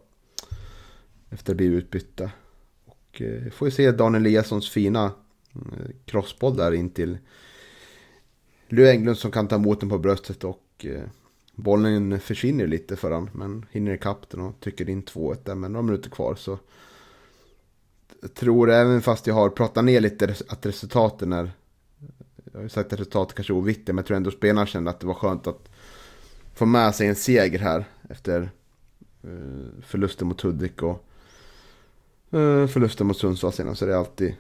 Efter 1.31 1.53
att 1.53 1.57
bli 1.57 1.67
utbytta. 1.67 2.31
Och 2.85 3.23
eh, 3.23 3.51
får 3.53 3.69
ju 3.69 3.73
se 3.73 3.93
Daniel 3.93 4.27
Eliassons 4.27 4.71
fina 4.71 5.05
eh, 5.55 5.91
crossboll 6.05 6.57
där 6.57 6.73
in 6.73 6.91
till 6.91 7.19
Lue 8.69 8.91
Englund 8.91 9.19
som 9.19 9.31
kan 9.31 9.49
ta 9.49 9.57
emot 9.57 9.81
den 9.81 9.89
på 9.89 9.99
bröstet 9.99 10.45
och 10.45 10.87
eh, 10.87 11.03
bollen 11.57 12.21
försvinner 12.21 12.66
lite 12.66 12.97
för 12.97 13.11
han. 13.11 13.31
Men 13.33 13.66
hinner 13.71 13.95
ikapp 13.95 14.31
den 14.31 14.40
och 14.40 14.61
trycker 14.61 14.88
in 14.88 15.03
2-1 15.03 15.38
där 15.45 15.55
med 15.55 15.71
några 15.71 15.83
minuter 15.83 16.11
kvar 16.11 16.35
så. 16.35 16.59
Jag 18.23 18.35
tror 18.35 18.71
även 18.71 19.03
fast 19.03 19.27
jag 19.27 19.35
har 19.35 19.49
pratat 19.49 19.85
ner 19.85 20.01
lite 20.01 20.35
att 20.49 20.66
resultaten 20.66 21.33
är. 21.33 21.51
Jag 22.45 22.59
har 22.59 22.62
ju 22.62 22.69
sagt 22.69 22.92
att 22.92 23.01
resultatet 23.01 23.37
kanske 23.37 23.53
är 23.53 23.57
oviktigt 23.57 23.87
men 23.87 23.97
jag 23.97 24.07
tror 24.07 24.16
ändå 24.16 24.31
spelarna 24.31 24.66
kände 24.66 24.90
att 24.90 25.01
det 25.01 25.07
var 25.07 25.14
skönt 25.14 25.47
att 25.47 25.69
få 26.55 26.66
med 26.66 26.95
sig 26.95 27.07
en 27.07 27.14
seger 27.14 27.59
här 27.59 27.85
efter 28.11 28.51
eh, 29.23 29.83
förlusten 29.83 30.29
mot 30.29 30.40
Hudik 30.40 30.83
och 30.83 31.05
eh, 32.31 32.66
förlusten 32.66 33.07
mot 33.07 33.16
Sundsvall 33.16 33.53
senast. 33.53 33.79
Så 33.79 33.87
det 33.87 33.92
är 33.92 33.97
alltid 33.97 34.35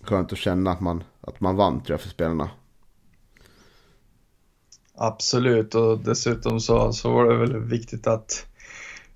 skönt 0.00 0.32
att 0.32 0.38
känna 0.38 0.70
att 0.70 0.80
man, 0.80 1.04
att 1.20 1.40
man 1.40 1.56
vann 1.56 1.80
tror 1.80 1.94
jag 1.94 2.00
för 2.00 2.08
spelarna. 2.08 2.50
Absolut 4.96 5.74
och 5.74 5.98
dessutom 5.98 6.60
så, 6.60 6.92
så 6.92 7.10
var 7.10 7.24
det 7.24 7.36
väl 7.36 7.56
viktigt 7.56 8.06
att, 8.06 8.46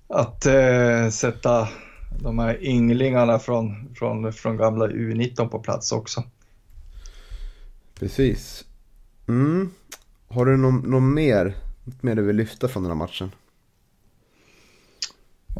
att 0.07 0.45
eh, 0.45 1.09
sätta 1.09 1.67
de 2.19 2.39
här 2.39 2.63
ynglingarna 2.63 3.39
från, 3.39 3.95
från, 3.95 4.33
från 4.33 4.57
gamla 4.57 4.87
U19 4.87 5.47
på 5.47 5.59
plats 5.59 5.91
också. 5.91 6.23
Precis. 7.99 8.65
Mm. 9.27 9.71
Har 10.27 10.45
du 10.45 10.57
något 10.57 10.85
någon 10.85 11.13
mer, 11.13 11.55
något 11.83 12.03
mer 12.03 12.15
du 12.15 12.21
vill 12.21 12.35
lyfta 12.35 12.67
från 12.67 12.83
den 12.83 12.91
här 12.91 12.97
matchen? 12.97 13.31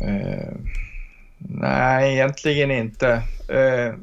Eh, 0.02 0.56
nej, 1.38 2.14
egentligen 2.14 2.72
inte. 2.72 3.12
Eh, 3.48 3.96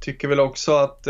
tycker 0.00 0.28
väl 0.28 0.40
också 0.40 0.72
att 0.76 1.06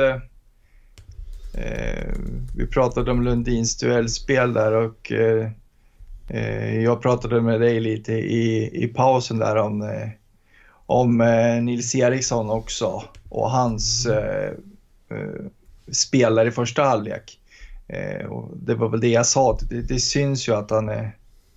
eh, 1.53 2.15
vi 2.57 2.67
pratade 2.67 3.11
om 3.11 3.23
Lundins 3.23 3.77
duellspel 3.77 4.53
där 4.53 4.73
och 4.73 5.13
eh, 5.13 5.51
eh, 6.29 6.81
jag 6.81 7.03
pratade 7.03 7.41
med 7.41 7.61
dig 7.61 7.81
lite 7.81 8.13
i, 8.13 8.71
i 8.85 8.89
pausen 8.89 9.39
där 9.39 9.57
om, 9.57 9.83
eh, 9.83 10.09
om 10.87 11.21
eh, 11.21 11.63
Nils 11.63 11.95
Eriksson 11.95 12.51
också 12.51 13.05
och 13.29 13.51
hans 13.51 14.07
eh, 14.07 14.51
eh 15.11 15.47
spelare 15.93 16.49
i 16.49 16.51
första 16.51 16.83
halvlek. 16.83 17.39
Eh, 17.89 18.27
och 18.27 18.57
det 18.57 18.75
var 18.75 18.89
väl 18.89 19.01
det 19.01 19.09
jag 19.09 19.27
sa, 19.27 19.59
det, 19.71 19.83
det 19.83 20.01
syns 20.01 20.49
ju 20.49 20.55
att 20.55 20.71
han, 20.71 20.91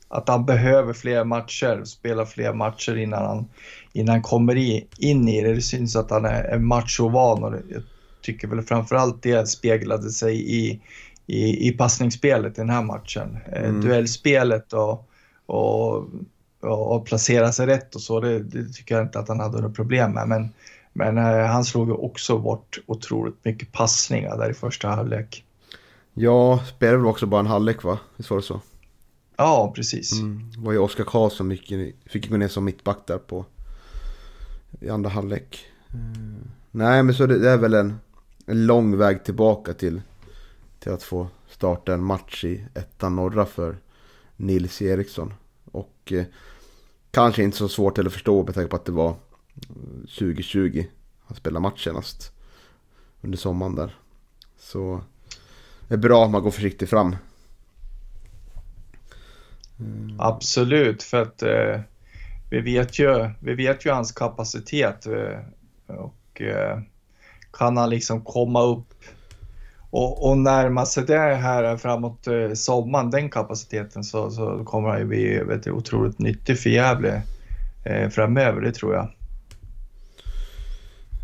att 0.08 0.30
han 0.30 0.46
behöver 0.46 0.94
fler 0.94 1.24
matcher, 1.24 1.84
spela 1.84 2.26
fler 2.26 2.54
matcher 2.54 2.98
innan 2.98 3.26
han, 3.26 3.48
innan 3.94 4.10
han 4.10 4.22
kommer 4.22 4.58
i, 4.58 4.88
in 4.98 5.28
i 5.28 5.42
det. 5.42 5.54
Det 5.54 5.62
syns 5.62 5.96
att 5.96 6.12
han 6.12 6.26
är, 6.26 6.44
är 6.44 6.60
machovan 6.60 7.44
och 7.44 7.52
det, 7.52 7.84
tycker 8.26 8.48
väl 8.48 8.62
framförallt 8.62 9.24
det 9.24 9.50
speglade 9.50 10.10
sig 10.10 10.36
i, 10.56 10.82
i, 11.28 11.68
i 11.68 11.72
passningsspelet 11.72 12.58
i 12.58 12.62
den 12.62 12.70
här 12.70 12.84
matchen. 12.84 13.38
Eh, 13.52 13.70
mm. 13.70 13.82
Duellspelet 13.82 14.74
och, 14.74 15.10
och, 15.46 16.06
och, 16.62 17.06
placera 17.06 17.52
sig 17.52 17.66
rätt 17.68 17.96
och 17.96 18.02
så, 18.02 18.20
det, 18.20 18.40
det, 18.40 18.74
tycker 18.74 18.96
jag 18.96 19.06
inte 19.06 19.20
att 19.20 19.28
han 19.28 19.40
hade 19.40 19.58
några 19.62 19.74
problem 19.74 20.12
med. 20.12 20.28
Men, 20.28 20.50
men 20.94 21.18
eh, 21.18 21.46
han 21.46 21.66
slog 21.66 22.04
också 22.04 22.38
bort 22.38 22.80
otroligt 22.86 23.46
mycket 23.46 23.72
passningar 23.72 24.38
där 24.38 24.50
i 24.50 24.54
första 24.54 24.88
halvlek. 24.88 25.44
Ja, 26.14 26.60
spelade 26.76 26.98
väl 26.98 27.08
också 27.08 27.26
bara 27.26 27.40
en 27.40 27.48
halvlek 27.48 27.84
va? 27.84 28.00
Visst 28.18 28.30
var 28.30 28.38
det 28.38 28.44
så? 28.44 28.62
Ja, 29.38 29.72
precis. 29.76 30.20
Mm. 30.20 30.52
Det 30.52 30.60
var 30.60 30.72
ju 30.72 30.78
Oskar 30.78 31.04
Karlsson 31.04 31.58
som 31.58 31.92
fick 32.06 32.30
gå 32.30 32.38
ner 32.38 32.48
som 32.48 32.66
mittback 32.66 32.98
där 33.08 33.18
på 33.18 33.46
i 34.82 34.90
andra 34.90 35.10
halvlek. 35.10 35.66
Mm. 35.94 36.48
Nej, 36.72 37.04
men 37.04 37.16
så 37.16 37.26
det, 37.26 37.40
det, 37.40 37.50
är 37.50 37.58
väl 37.58 37.74
en 37.74 38.00
en 38.46 38.66
lång 38.66 38.98
väg 38.98 39.24
tillbaka 39.24 39.74
till, 39.74 40.02
till 40.80 40.92
att 40.92 41.04
få 41.04 41.28
starta 41.50 41.94
en 41.94 42.04
match 42.04 42.44
i 42.44 42.66
ettan 42.74 43.16
norra 43.16 43.46
för 43.46 43.78
Nils 44.36 44.82
Eriksson. 44.82 45.34
Och 45.72 46.12
eh, 46.12 46.26
kanske 47.12 47.44
inte 47.44 47.58
så 47.58 47.70
svårt 47.70 47.98
att 47.98 48.14
förstå 48.14 48.44
med 48.44 48.54
tanke 48.54 48.70
på 48.70 48.76
att 48.76 48.86
det 48.86 48.92
var 48.92 49.10
eh, 49.10 49.16
2020 50.02 50.86
han 51.26 51.38
spelade 51.38 51.62
match 51.62 51.84
senast. 51.84 52.32
Under 53.22 53.38
sommaren 53.38 53.76
där. 53.76 53.96
Så 54.58 55.02
det 55.88 55.94
är 55.94 55.98
bra 55.98 56.26
att 56.26 56.32
man 56.32 56.44
går 56.44 56.52
försiktigt 56.52 56.90
fram. 56.90 57.16
Mm. 59.80 60.16
Absolut, 60.20 61.04
för 61.04 61.22
att 61.22 61.44
eh, 61.44 61.80
vi, 62.50 62.62
vet 62.62 63.00
ju, 63.00 63.30
vi 63.40 63.54
vet 63.54 63.86
ju 63.86 63.90
hans 63.90 64.12
kapacitet. 64.12 65.06
Eh, 65.06 65.40
och 65.88 66.42
eh, 66.42 66.80
kan 67.58 67.78
han 67.78 67.90
liksom 67.90 68.22
komma 68.22 68.64
upp 68.64 68.88
och, 69.90 70.30
och 70.30 70.38
närma 70.38 70.86
sig 70.86 71.04
det 71.04 71.36
här 71.36 71.78
framåt 71.78 72.28
eh, 72.28 72.54
sommaren, 72.54 73.10
den 73.10 73.30
kapaciteten, 73.30 74.04
så, 74.04 74.32
så 74.32 74.64
kommer 74.66 74.90
han 74.90 75.00
ju 75.00 75.06
bli 75.06 75.44
vet 75.44 75.68
otroligt 75.68 76.20
nyttig 76.20 76.60
för 76.60 76.70
Gävle 76.70 77.22
eh, 77.86 78.10
framöver, 78.10 78.62
det 78.62 78.72
tror 78.72 78.94
jag. 78.94 79.10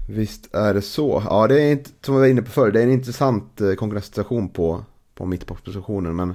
Visst 0.10 0.56
är 0.56 0.74
det 0.74 0.82
så. 0.82 1.24
Ja, 1.26 1.48
det 1.48 1.62
är 1.62 1.72
inte, 1.72 1.90
som 2.02 2.16
vi 2.16 2.22
var 2.22 2.28
inne 2.28 2.42
på 2.42 2.52
förr, 2.52 2.72
det 2.72 2.80
är 2.80 2.84
en 2.84 2.92
intressant 2.92 3.62
eh, 3.62 3.74
konkurrenssituation 3.74 4.50
på, 4.50 4.86
på 5.16 5.26
mittbackspositionen. 5.26 6.16
Men 6.16 6.28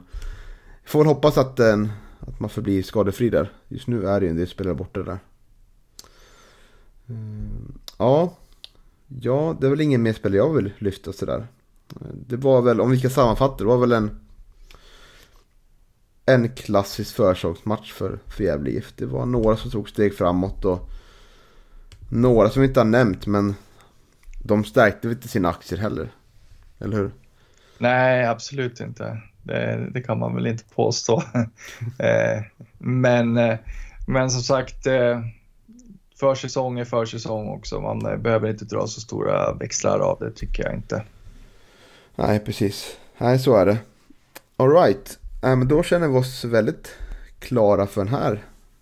jag 0.83 0.91
får 0.91 0.99
väl 0.99 1.07
hoppas 1.07 1.39
att, 1.39 1.57
den, 1.57 1.93
att 2.21 2.41
man 2.41 2.51
förblir 2.51 2.83
skadefri 2.83 3.31
där. 3.31 3.53
Just 3.69 3.87
nu 3.87 4.09
är 4.09 4.21
det 4.21 4.27
ju 4.27 4.31
en 4.31 4.37
del 4.37 4.49
spelare 4.49 4.75
borta 4.75 5.03
där. 5.03 5.19
Mm, 7.09 7.79
ja, 7.99 8.33
Ja, 9.09 9.57
det 9.61 9.67
är 9.67 9.71
väl 9.71 9.81
ingen 9.81 10.03
mer 10.03 10.13
spelare 10.13 10.37
jag 10.37 10.55
vill 10.55 10.73
lyfta 10.79 11.13
sådär. 11.13 11.47
Det 12.27 12.37
var 12.37 12.63
väl, 12.63 12.81
om 12.81 12.91
vi 12.91 12.99
ska 12.99 13.11
sammanfatta, 13.11 13.57
det 13.57 13.65
var 13.65 13.79
väl 13.79 13.93
en 13.93 14.21
en 16.27 16.49
klassisk 16.49 17.17
försäsongsmatch 17.17 17.93
för, 17.93 18.19
för 18.27 18.45
Gävle 18.45 18.71
IF. 18.71 18.93
Det 18.97 19.07
var 19.07 19.27
några 19.27 19.57
som 19.57 19.71
tog 19.71 19.89
steg 19.89 20.15
framåt 20.15 20.65
och 20.65 20.91
några 22.11 22.51
som 22.51 22.63
vi 22.63 22.69
inte 22.69 22.81
har 22.81 22.85
nämnt 22.85 23.27
men 23.27 23.55
de 24.45 24.65
stärkte 24.65 25.09
inte 25.09 25.29
sina 25.29 25.49
aktier 25.49 25.79
heller. 25.79 26.09
Eller 26.79 26.97
hur? 26.97 27.11
Nej, 27.79 28.27
absolut 28.27 28.81
inte. 28.81 29.23
Det, 29.43 29.89
det 29.95 30.03
kan 30.03 30.19
man 30.19 30.35
väl 30.35 30.47
inte 30.47 30.65
påstå. 30.75 31.23
Eh, 31.99 32.43
men, 32.79 33.37
eh, 33.37 33.59
men 34.07 34.31
som 34.31 34.43
sagt, 34.43 34.87
eh, 34.87 35.21
försäsong 36.17 36.79
är 36.79 36.85
försäsong 36.85 37.49
också. 37.49 37.81
Man 37.81 38.07
eh, 38.07 38.17
behöver 38.17 38.51
inte 38.51 38.65
dra 38.65 38.87
så 38.87 39.01
stora 39.01 39.55
växlar 39.55 39.99
av 39.99 40.19
det 40.21 40.31
tycker 40.31 40.65
jag 40.65 40.75
inte. 40.75 41.03
Nej, 42.15 42.39
precis. 42.39 42.97
Nej, 43.19 43.39
så 43.39 43.57
är 43.57 43.67
det. 43.67 43.79
Alright, 44.57 45.19
äh, 45.43 45.57
men 45.57 45.69
då 45.69 45.83
känner 45.83 46.09
vi 46.09 46.19
oss 46.19 46.45
väldigt 46.45 46.89
klara 47.39 47.87
för 47.87 48.05
den 48.05 48.15
här, 48.15 48.33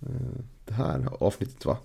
eh, 0.01 0.42
det 0.64 0.75
här 0.75 1.09
avsnittet 1.20 1.64
va? 1.64 1.77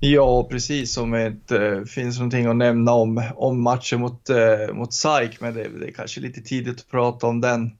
Ja, 0.00 0.48
precis. 0.50 0.96
Om 0.96 1.10
det 1.10 1.26
inte 1.26 1.84
finns 1.88 2.18
någonting 2.18 2.46
att 2.46 2.56
nämna 2.56 2.92
om, 2.92 3.22
om 3.34 3.62
matchen 3.62 4.00
mot, 4.00 4.30
eh, 4.30 4.74
mot 4.74 4.92
SAIK, 4.92 5.40
men 5.40 5.54
det, 5.54 5.68
det 5.68 5.86
är 5.86 5.92
kanske 5.92 6.20
lite 6.20 6.40
tidigt 6.40 6.80
att 6.80 6.90
prata 6.90 7.26
om 7.26 7.40
den. 7.40 7.76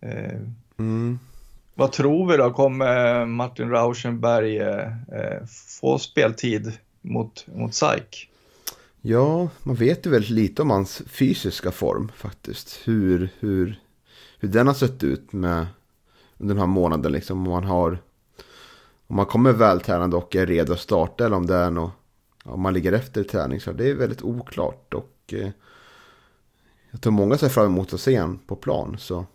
Eh, 0.00 0.40
mm. 0.78 1.18
Vad 1.74 1.92
tror 1.92 2.30
vi 2.30 2.36
då? 2.36 2.50
Kommer 2.50 3.20
eh, 3.20 3.26
Martin 3.26 3.70
Rauschenberg 3.70 4.58
eh, 4.58 4.86
eh, 5.12 5.46
få 5.80 5.98
speltid 5.98 6.72
mot, 7.00 7.46
mot 7.46 7.74
SAIK? 7.74 8.30
Ja, 9.00 9.48
man 9.62 9.74
vet 9.74 10.06
ju 10.06 10.10
väldigt 10.10 10.30
lite 10.30 10.62
om 10.62 10.70
hans 10.70 11.02
fysiska 11.06 11.70
form 11.70 12.12
faktiskt. 12.16 12.80
Hur, 12.84 13.28
hur, 13.38 13.80
hur 14.38 14.48
den 14.48 14.66
har 14.66 14.74
sett 14.74 15.04
ut 15.04 15.32
med 15.32 15.66
under 16.38 16.54
den 16.54 16.60
här 16.60 16.66
månaden. 16.66 17.12
Liksom, 17.12 17.46
om 17.46 17.52
man 17.52 17.64
har 17.64 17.98
om 19.06 19.16
man 19.16 19.26
kommer 19.26 19.52
vältränad 19.52 20.14
och 20.14 20.36
är 20.36 20.46
redo 20.46 20.72
att 20.72 20.80
starta 20.80 21.26
eller 21.26 21.36
om 21.36 21.46
det 21.46 21.54
är 21.54 21.70
något, 21.70 21.92
om 22.44 22.60
man 22.60 22.74
ligger 22.74 22.92
efter 22.92 23.20
i 23.20 23.24
träning. 23.24 23.60
Så 23.60 23.72
det 23.72 23.90
är 23.90 23.94
väldigt 23.94 24.22
oklart 24.22 24.94
och 24.94 25.16
eh, 25.32 25.48
jag 26.90 27.00
tror 27.00 27.12
många 27.12 27.38
ser 27.38 27.48
fram 27.48 27.66
emot 27.66 27.92
att 27.92 28.00
se 28.00 28.20
honom 28.20 28.38
på 28.46 28.56
plan. 28.56 28.96
Så 28.98 29.26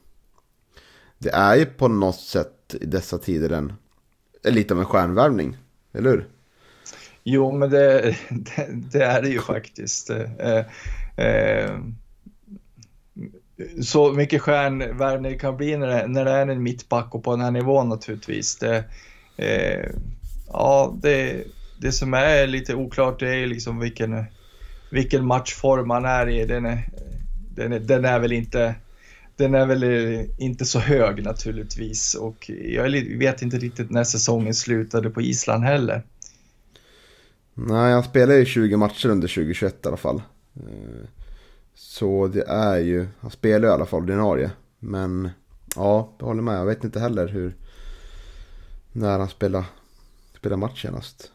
det 1.18 1.30
är 1.30 1.56
ju 1.56 1.66
på 1.66 1.88
något 1.88 2.20
sätt 2.20 2.76
i 2.82 2.86
dessa 2.86 3.18
tider 3.18 3.50
en, 3.50 3.74
lite 4.44 4.74
av 4.74 4.80
en 4.80 4.86
stjärnvärvning, 4.86 5.58
eller 5.94 6.10
hur? 6.10 6.28
Jo, 7.24 7.52
men 7.52 7.70
det, 7.70 8.16
det, 8.30 8.68
det 8.70 9.04
är 9.04 9.22
det 9.22 9.30
ju 9.30 9.42
faktiskt. 9.42 10.10
Eh, 10.10 10.58
eh, 11.26 11.80
så 13.82 14.14
mycket 14.14 14.42
stjärnvärvning 14.42 15.32
det 15.32 15.38
kan 15.38 15.58
bli 15.58 15.78
när 15.78 15.88
det, 15.88 16.08
när 16.08 16.26
det 16.26 16.32
är 16.32 16.48
en 16.48 16.64
mittback 16.64 17.16
och 17.16 17.24
på 17.24 17.32
den 17.32 17.42
här 17.42 17.52
nivån 17.52 17.90
naturligtvis. 17.90 18.56
Det, 18.56 18.84
eh, 19.38 19.92
ja, 20.48 20.98
det, 21.02 21.44
det 21.82 21.92
som 21.92 22.14
är 22.14 22.48
lite 22.48 22.76
oklart 22.76 23.20
det 23.20 23.36
är 23.36 23.48
liksom 23.48 23.80
vilken, 23.80 24.26
vilken 24.92 25.26
matchform 25.26 25.88
man 25.88 26.06
är 26.06 26.30
i. 26.30 26.46
Den 26.46 26.66
är, 26.66 26.90
den 27.56 27.74
är, 27.74 27.80
den 27.80 28.06
är 28.06 28.20
väl 28.20 28.32
inte 28.32 28.76
den 29.38 29.56
är 29.56 29.66
väl 29.66 29.84
eh, 29.84 30.26
inte 30.38 30.66
så 30.66 30.80
hög 30.80 31.24
naturligtvis 31.24 32.16
och 32.16 32.50
jag 32.50 32.90
vet 33.18 33.42
inte 33.42 33.58
riktigt 33.58 33.90
när 33.90 34.04
säsongen 34.04 34.54
slutade 34.54 35.10
på 35.10 35.22
Island 35.22 35.64
heller. 35.64 36.04
Nej, 37.54 37.94
han 37.94 38.04
spelar 38.04 38.36
ju 38.36 38.46
20 38.46 38.78
matcher 38.78 39.10
under 39.10 39.28
2021 39.28 39.86
i 39.86 39.88
alla 39.88 39.98
fall. 39.98 40.22
Eh, 40.56 41.08
så 41.74 42.28
det 42.28 42.44
är 42.48 42.78
ju, 42.78 43.08
han 43.20 43.32
spelar 43.32 43.60
ju 43.60 43.68
i 43.68 43.74
alla 43.74 43.86
fall 43.86 44.02
ordinarie. 44.02 44.52
Men 44.80 45.30
ja, 45.76 46.16
jag 46.20 46.26
håller 46.26 46.42
med. 46.42 46.60
Jag 46.60 46.66
vet 46.66 46.84
inte 46.84 47.00
heller 47.00 47.28
hur, 47.28 47.56
när 48.92 49.20
han 49.20 49.30
spelade, 49.30 49.66
spelade 50.38 50.60
match 50.60 50.82
senast. 50.82 51.32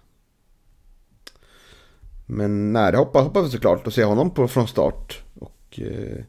Men 2.27 2.73
nej, 2.73 2.93
det 2.93 2.99
hoppas, 2.99 3.25
hoppas 3.25 3.47
vi 3.47 3.51
såklart 3.51 3.87
att 3.87 3.95
se 3.95 4.05
honom 4.05 4.31
på, 4.31 4.49
från 4.49 4.69
start. 4.69 5.23
Och 5.35 5.81
eh, 5.81 6.25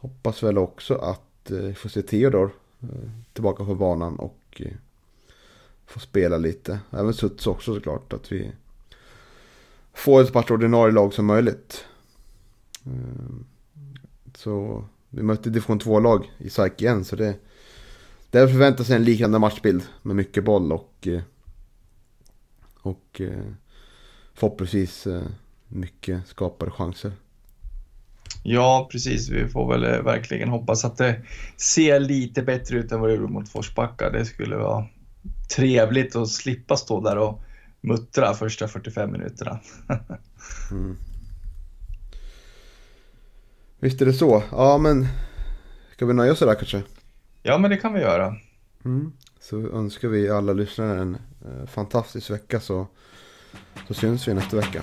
hoppas 0.00 0.42
väl 0.42 0.58
också 0.58 0.94
att 0.94 1.50
eh, 1.50 1.72
få 1.72 1.88
se 1.88 2.02
Theodor 2.02 2.50
eh, 2.80 3.10
tillbaka 3.32 3.64
på 3.64 3.74
banan 3.74 4.18
och 4.18 4.40
eh, 4.56 4.72
få 5.86 6.00
spela 6.00 6.38
lite. 6.38 6.80
Även 6.90 7.14
Suts 7.14 7.46
också 7.46 7.74
såklart. 7.74 8.12
Att 8.12 8.32
vi 8.32 8.52
får 9.92 10.20
ett 10.20 10.26
så 10.26 10.32
pass 10.32 10.50
ordinarie 10.50 10.94
lag 10.94 11.14
som 11.14 11.26
möjligt. 11.26 11.84
Ehm, 12.86 13.46
så 14.34 14.84
vi 15.08 15.22
mötte 15.22 15.50
division 15.50 15.80
2-lag 15.80 16.32
i 16.38 16.50
SAIK 16.50 16.82
igen. 16.82 17.04
Så 17.04 17.16
det, 17.16 17.36
där 18.30 18.46
förväntar 18.46 18.84
sig 18.84 18.96
en 18.96 19.04
liknande 19.04 19.38
matchbild 19.38 19.82
med 20.02 20.16
mycket 20.16 20.44
boll 20.44 20.72
och, 20.72 21.08
eh, 21.08 21.22
och 22.82 23.20
förhoppningsvis 24.34 25.06
mycket 25.68 26.26
skapade 26.26 26.70
chanser. 26.70 27.12
Ja, 28.50 28.88
precis. 28.92 29.28
Vi 29.28 29.48
får 29.48 29.72
väl 29.72 30.02
verkligen 30.02 30.48
hoppas 30.48 30.84
att 30.84 30.96
det 30.96 31.22
ser 31.56 32.00
lite 32.00 32.42
bättre 32.42 32.78
ut 32.78 32.92
än 32.92 33.00
vad 33.00 33.10
det 33.10 33.14
gjorde 33.14 33.32
mot 33.32 33.48
Forsbacka. 33.48 34.10
Det 34.10 34.24
skulle 34.24 34.56
vara 34.56 34.86
trevligt 35.56 36.16
att 36.16 36.28
slippa 36.28 36.76
stå 36.76 37.00
där 37.00 37.18
och 37.18 37.42
muttra 37.80 38.34
första 38.34 38.68
45 38.68 39.12
minuterna. 39.12 39.60
mm. 40.70 40.96
Visst 43.80 44.02
är 44.02 44.06
det 44.06 44.12
så. 44.12 44.42
Ja, 44.50 44.78
men 44.78 45.08
ska 45.92 46.06
vi 46.06 46.14
nöja 46.14 46.32
oss 46.32 46.38
där 46.38 46.54
kanske? 46.54 46.82
Ja, 47.42 47.58
men 47.58 47.70
det 47.70 47.76
kan 47.76 47.94
vi 47.94 48.00
göra. 48.00 48.36
Mm. 48.84 49.12
Så 49.40 49.56
önskar 49.56 50.08
vi 50.08 50.30
alla 50.30 50.52
lyssnare 50.52 51.00
en 51.00 51.14
eh, 51.14 51.66
fantastisk 51.66 52.30
vecka 52.30 52.60
så, 52.60 52.86
så 53.88 53.94
syns 53.94 54.28
vi 54.28 54.34
nästa 54.34 54.56
vecka. 54.56 54.82